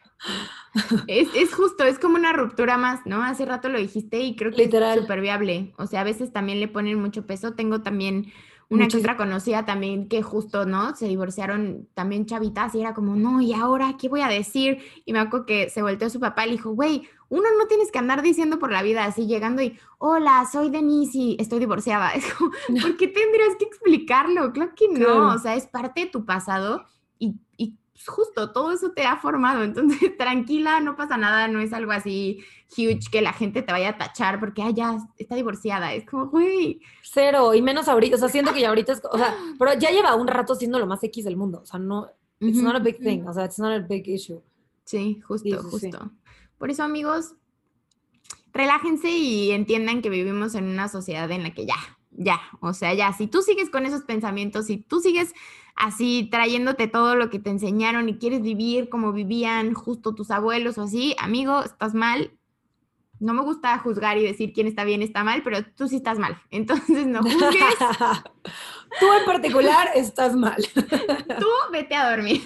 [1.07, 3.23] Es, justo, es como una ruptura más, ¿no?
[3.23, 5.73] Hace rato lo dijiste y creo que es súper viable.
[5.77, 7.53] O sea, a veces también le ponen mucho peso.
[7.53, 8.31] Tengo también
[8.72, 10.95] una chica conocida también que justo, ¿no?
[10.95, 14.80] Se divorciaron también chavitas y era como, no, ¿y ahora qué voy a decir?
[15.05, 17.67] Y me acuerdo que se volteó a su papá y le dijo, güey, uno no
[17.67, 21.59] tienes que andar diciendo por la vida así, llegando y, hola, soy Denise y estoy
[21.59, 22.11] divorciada.
[22.15, 22.51] Es como,
[22.82, 24.53] ¿por qué tendrías que explicarlo?
[24.53, 26.86] Claro que no, o sea, es parte de tu pasado
[27.19, 29.63] y, y pues, justo todo eso te ha formado.
[29.63, 33.89] Entonces, tranquila, no pasa nada, no es algo así huge que la gente te vaya
[33.89, 35.93] a tachar porque, ah, ya está divorciada.
[35.93, 36.81] Es como, güey.
[37.03, 38.15] Cero, y menos ahorita.
[38.15, 40.79] O sea, siento que ya ahorita es, o sea, pero ya lleva un rato siendo
[40.79, 41.61] lo más X del mundo.
[41.61, 43.23] O sea, no, it's not a big thing.
[43.27, 44.41] O sea, it's not a big issue.
[44.83, 46.11] Sí, justo, justo.
[46.57, 47.35] Por eso, amigos,
[48.53, 51.75] relájense y entiendan que vivimos en una sociedad en la que ya,
[52.11, 55.33] ya, o sea, ya, si tú sigues con esos pensamientos, si tú sigues
[55.76, 60.78] así trayéndote todo lo que te enseñaron y quieres vivir como vivían justo tus abuelos
[60.78, 62.32] o así, amigo, estás mal.
[63.19, 66.17] No me gusta juzgar y decir quién está bien, está mal, pero tú sí estás
[66.17, 66.41] mal.
[66.49, 67.76] Entonces no juzgues.
[68.99, 70.63] tú en particular estás mal.
[71.39, 72.41] tú vete a dormir.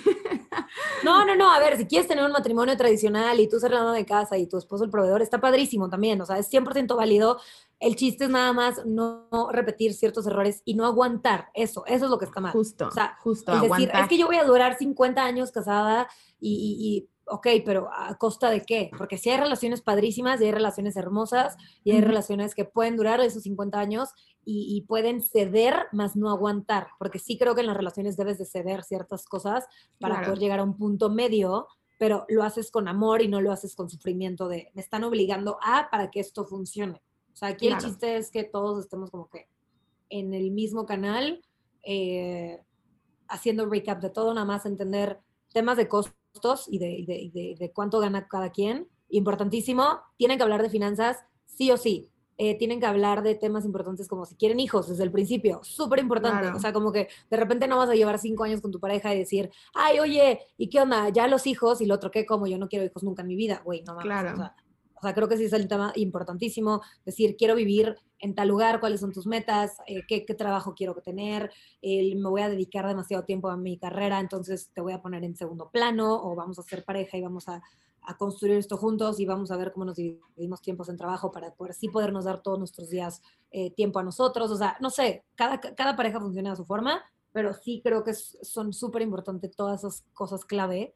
[1.03, 1.49] no, no, no.
[1.49, 4.47] A ver, si quieres tener un matrimonio tradicional y tú ser la de casa y
[4.47, 6.19] tu esposo el proveedor, está padrísimo también.
[6.19, 7.39] O sea, es 100% válido
[7.85, 11.85] el chiste es nada más no repetir ciertos errores y no aguantar eso.
[11.85, 12.51] Eso es lo que está mal.
[12.51, 12.87] Justo.
[12.87, 13.53] O sea, justo.
[13.53, 16.07] Es decir, es que yo voy a durar 50 años casada
[16.39, 18.89] y, y, ok, pero ¿a costa de qué?
[18.97, 23.21] Porque si hay relaciones padrísimas y hay relaciones hermosas y hay relaciones que pueden durar
[23.21, 24.09] esos 50 años
[24.43, 26.87] y, pueden ceder, más no aguantar.
[26.97, 29.67] Porque sí creo que en las relaciones debes de ceder ciertas cosas
[29.99, 31.67] para poder llegar a un punto medio
[31.97, 35.57] pero lo haces con amor y no lo haces con sufrimiento de me están obligando
[35.61, 37.01] a para que esto funcione.
[37.35, 39.49] O sea, aquí el chiste es que todos estemos como que
[40.09, 41.43] en el mismo canal,
[41.83, 42.61] eh,
[43.27, 45.19] haciendo recap de todo, nada más entender
[45.51, 48.87] temas de costos y de, cuánto gana cada quien.
[49.09, 52.09] Importantísimo, tienen que hablar de finanzas sí o sí.
[52.37, 55.99] Eh, tienen que hablar de temas importantes como si quieren hijos desde el principio, súper
[55.99, 56.47] importante.
[56.49, 59.13] O sea, como que de repente no vas a llevar cinco años con tu pareja
[59.13, 61.09] y decir, ay, oye, ¿y qué onda?
[61.09, 62.25] Ya los hijos y lo otro, ¿qué?
[62.25, 64.05] Como yo no quiero hijos nunca en mi vida, güey, no mames.
[64.05, 64.33] Claro.
[64.33, 64.64] O sea, o
[65.05, 69.01] sea, creo que sí es el tema importantísimo, decir, quiero vivir en tal lugar, cuáles
[69.01, 71.51] son tus metas, eh, qué, trabajo quiero tener,
[71.81, 75.35] me voy a dedicar demasiado tiempo a mi carrera, entonces te voy a poner en
[75.35, 77.61] segundo plano o vamos a ser pareja y vamos a,
[78.19, 81.73] construir esto juntos y vamos a ver cómo nos dividimos tiempos en trabajo para poder
[81.73, 84.51] sí podernos dar todos nuestros días eh, tiempo a nosotros.
[84.51, 87.01] O sea, no sé, cada, cada pareja funciona a su forma,
[87.31, 90.93] pero sí creo que son súper importantes todas esas cosas clave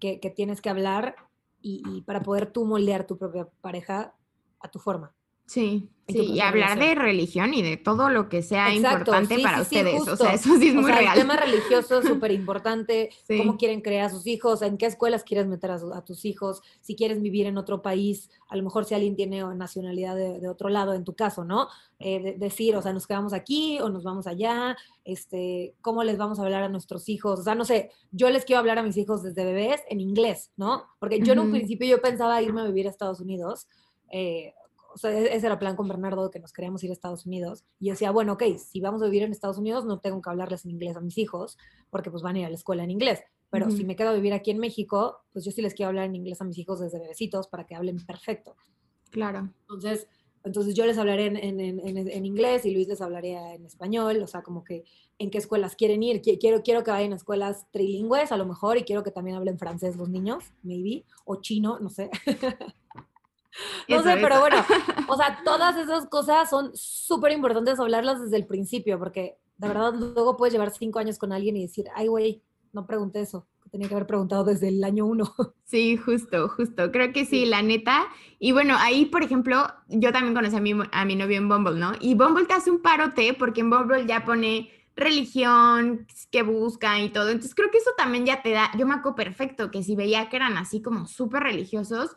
[0.00, 1.14] que, que tienes que hablar
[1.62, 4.14] y, para poder tú moldear tu propia pareja
[4.60, 5.14] a tu forma.
[5.52, 10.08] Sí, sí, y hablar de religión y de todo lo que sea importante para ustedes.
[10.08, 11.14] o sea, eso sí es muy real.
[11.14, 13.10] El tema religioso es súper importante.
[13.28, 16.96] Cómo quieren crear a sus hijos, en qué escuelas quieres meter a, tus hijos, si
[16.96, 20.94] quieres vivir en otro país, a lo mejor si alguien tiene nacionalidad de, otro lado,
[20.94, 21.68] en tu caso, ¿no?
[21.98, 24.74] Eh, decir, o sea, nos quedamos aquí o nos vamos allá,
[25.04, 27.40] este, cómo les vamos a hablar a nuestros hijos.
[27.40, 30.50] O sea, no sé, yo les quiero hablar a mis hijos desde bebés en inglés,
[30.56, 30.86] ¿no?
[30.98, 33.68] Porque yo en un principio yo pensaba irme a vivir a Estados Unidos.
[34.10, 34.54] Eh,
[34.94, 37.26] o sea, e-, ese era el plan con Bernardo, que nos queríamos ir a Estados
[37.26, 37.64] Unidos.
[37.78, 40.30] Y yo decía, bueno, ok, si vamos a vivir en Estados Unidos, no tengo que
[40.30, 41.58] hablarles en inglés a mis hijos,
[41.90, 43.20] porque pues van a ir a la escuela en inglés.
[43.50, 46.06] Pero si me quedo a vivir aquí en México, pues yo sí les quiero hablar
[46.06, 48.56] en inglés a mis hijos desde bebecitos para que hablen perfecto.
[49.10, 49.50] Claro.
[49.60, 50.08] Entonces,
[50.42, 54.22] entonces yo les hablaré en, en, en, en, inglés y Luis les hablaría en español,
[54.22, 54.84] o sea, como que
[55.18, 56.22] en qué escuelas quieren ir.
[56.22, 59.58] Quiero, quiero que vayan a escuelas trilingües a lo mejor y quiero que también hablen
[59.58, 62.10] francés los niños, maybe, o chino, no sé.
[63.88, 64.56] no sé, pero bueno,
[65.08, 69.94] o sea, todas esas cosas son súper importantes hablarlas desde el principio, porque de verdad
[69.94, 72.42] luego puedes llevar cinco años con alguien y decir, ay, güey,
[72.72, 75.34] no pregunté eso tenía que haber preguntado desde el año uno.
[75.64, 76.92] Sí, justo, justo.
[76.92, 78.06] Creo que sí, la neta.
[78.38, 81.80] Y bueno, ahí, por ejemplo, yo también conocí a mi, a mi novio en Bumble,
[81.80, 81.92] ¿no?
[81.98, 87.08] Y Bumble te hace un parote porque en Bumble ya pone religión que busca y
[87.08, 87.30] todo.
[87.30, 90.28] Entonces creo que eso también ya te da, yo me acuerdo perfecto que si veía
[90.28, 92.10] que eran así como súper religiosos,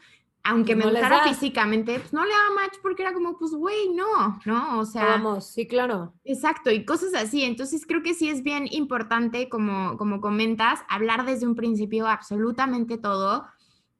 [0.45, 4.39] aunque me gustara físicamente, pues no le daba match porque era como, pues, güey, no,
[4.45, 4.79] ¿no?
[4.79, 5.05] O sea.
[5.05, 6.13] Vamos, sí, claro.
[6.23, 7.43] Exacto, y cosas así.
[7.43, 12.99] Entonces creo que sí es bien importante, como, como comentas, hablar desde un principio absolutamente
[12.99, 13.47] todo,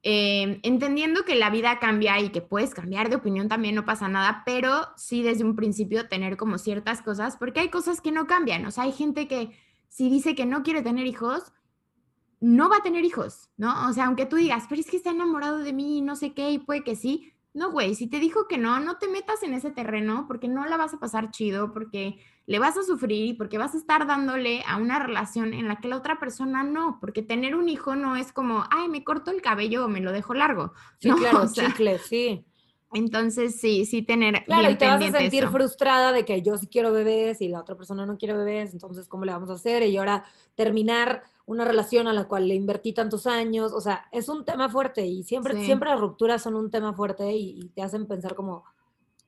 [0.04, 4.06] eh, entendiendo que la vida cambia y que puedes cambiar de opinión también, no pasa
[4.06, 8.28] nada, pero sí desde un principio tener como ciertas cosas, porque hay cosas que no
[8.28, 8.64] cambian.
[8.66, 9.50] O sea, hay gente que
[9.88, 11.52] si dice que no quiere tener hijos,
[12.46, 13.88] no va a tener hijos, ¿no?
[13.88, 16.32] O sea, aunque tú digas, pero es que está enamorado de mí y no sé
[16.32, 17.32] qué, y puede que sí.
[17.52, 20.64] No, güey, si te dijo que no, no te metas en ese terreno porque no
[20.64, 24.06] la vas a pasar chido, porque le vas a sufrir y porque vas a estar
[24.06, 27.96] dándole a una relación en la que la otra persona no, porque tener un hijo
[27.96, 30.72] no es como, ay, me corto el cabello o me lo dejo largo.
[31.00, 32.44] Sí, claro, chicle, sí.
[32.92, 34.44] Entonces, sí, sí tener.
[34.44, 37.60] Claro, y te vas a sentir frustrada de que yo sí quiero bebés y la
[37.60, 39.82] otra persona no quiere bebés, entonces, ¿cómo le vamos a hacer?
[39.82, 40.24] Y ahora
[40.54, 44.68] terminar una relación a la cual le invertí tantos años, o sea, es un tema
[44.68, 48.64] fuerte y siempre, siempre las rupturas son un tema fuerte y, te hacen pensar como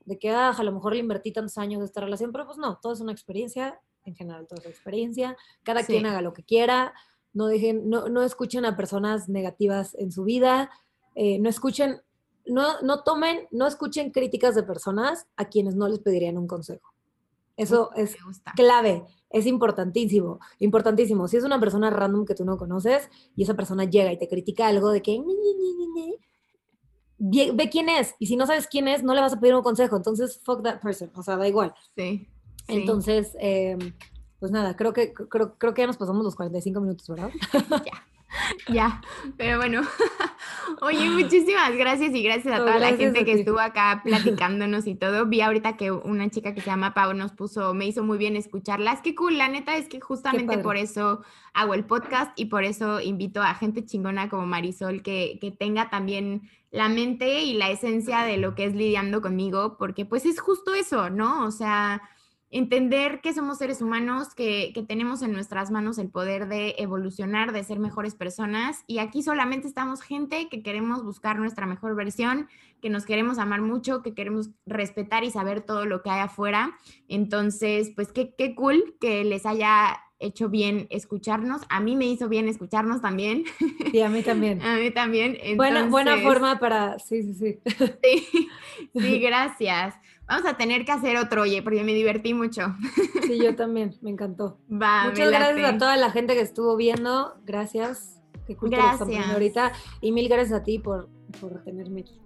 [0.05, 2.57] de que ah, a lo mejor le invertí tantos años de esta relación, pero pues
[2.57, 6.43] no, todo es una experiencia, en general todo es experiencia, cada quien haga lo que
[6.43, 6.93] quiera,
[7.33, 10.71] no dejen, no, no escuchen a personas negativas en su vida,
[11.15, 12.01] eh, no escuchen
[12.49, 16.93] no, no tomen, no escuchen críticas de personas a quienes no les pedirían un consejo.
[17.55, 18.17] Eso es
[18.55, 21.27] clave, es importantísimo, importantísimo.
[21.27, 24.27] Si es una persona random que tú no conoces y esa persona llega y te
[24.27, 25.21] critica algo de que
[27.19, 29.61] ve quién es y si no sabes quién es no le vas a pedir un
[29.61, 31.73] consejo, entonces fuck that person, o sea, da igual.
[31.95, 32.27] Sí.
[32.67, 33.93] Entonces, em,
[34.39, 37.31] pues nada, creo que creo, creo que ya nos pasamos los 45 minutos, ¿verdad?
[37.85, 38.73] ya.
[38.73, 39.01] ya,
[39.37, 39.81] pero bueno.
[40.81, 45.25] Oye, muchísimas gracias y gracias a toda la gente que estuvo acá platicándonos y todo.
[45.25, 48.35] Vi ahorita que una chica que se llama Pau nos puso, me hizo muy bien
[48.35, 49.01] escucharlas.
[49.01, 53.01] Qué cool, la neta es que justamente por eso hago el podcast y por eso
[53.01, 58.23] invito a gente chingona como Marisol que, que tenga también la mente y la esencia
[58.23, 61.45] de lo que es lidiando conmigo, porque pues es justo eso, ¿no?
[61.45, 62.01] O sea
[62.51, 67.63] entender que somos seres humanos, que, tenemos en nuestras manos el poder de evolucionar, de
[67.63, 68.83] ser mejores personas.
[68.87, 72.47] Y aquí solamente estamos gente que queremos buscar nuestra mejor versión,
[72.81, 76.77] que nos queremos amar mucho, que queremos respetar y saber todo lo que hay afuera.
[77.07, 81.61] Entonces, pues qué, qué cool que les haya hecho bien escucharnos.
[81.69, 83.45] A mí me hizo bien escucharnos también.
[83.91, 84.61] Sí, a mí también.
[84.63, 85.37] a mí también.
[85.55, 86.99] buena, buena forma para...
[86.99, 87.59] Sí, sí, sí.
[88.03, 88.49] Sí,
[88.99, 89.95] sí, gracias.
[90.29, 92.75] Vamos a tener que hacer otro, oye, porque me divertí mucho.
[93.25, 94.59] Sí, yo también, me encantó.
[94.67, 97.33] Muchas gracias a toda la gente que estuvo viendo.
[97.45, 98.21] Gracias.
[98.45, 99.27] Que gracias.
[99.31, 99.73] ahorita.
[100.01, 101.09] Y mil gracias a ti por,
[101.41, 102.19] por tenerme aquí.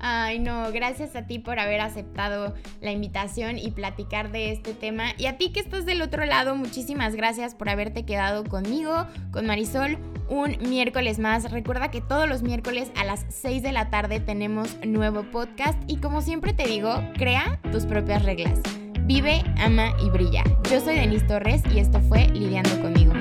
[0.00, 5.12] Ay, no, gracias a ti por haber aceptado la invitación y platicar de este tema.
[5.18, 9.46] Y a ti que estás del otro lado, muchísimas gracias por haberte quedado conmigo, con
[9.46, 9.98] Marisol,
[10.28, 11.50] un miércoles más.
[11.50, 15.98] Recuerda que todos los miércoles a las 6 de la tarde tenemos nuevo podcast y
[15.98, 18.58] como siempre te digo, crea tus propias reglas.
[19.02, 20.44] Vive, ama y brilla.
[20.70, 23.12] Yo soy Denise Torres y esto fue Lidiando conmigo.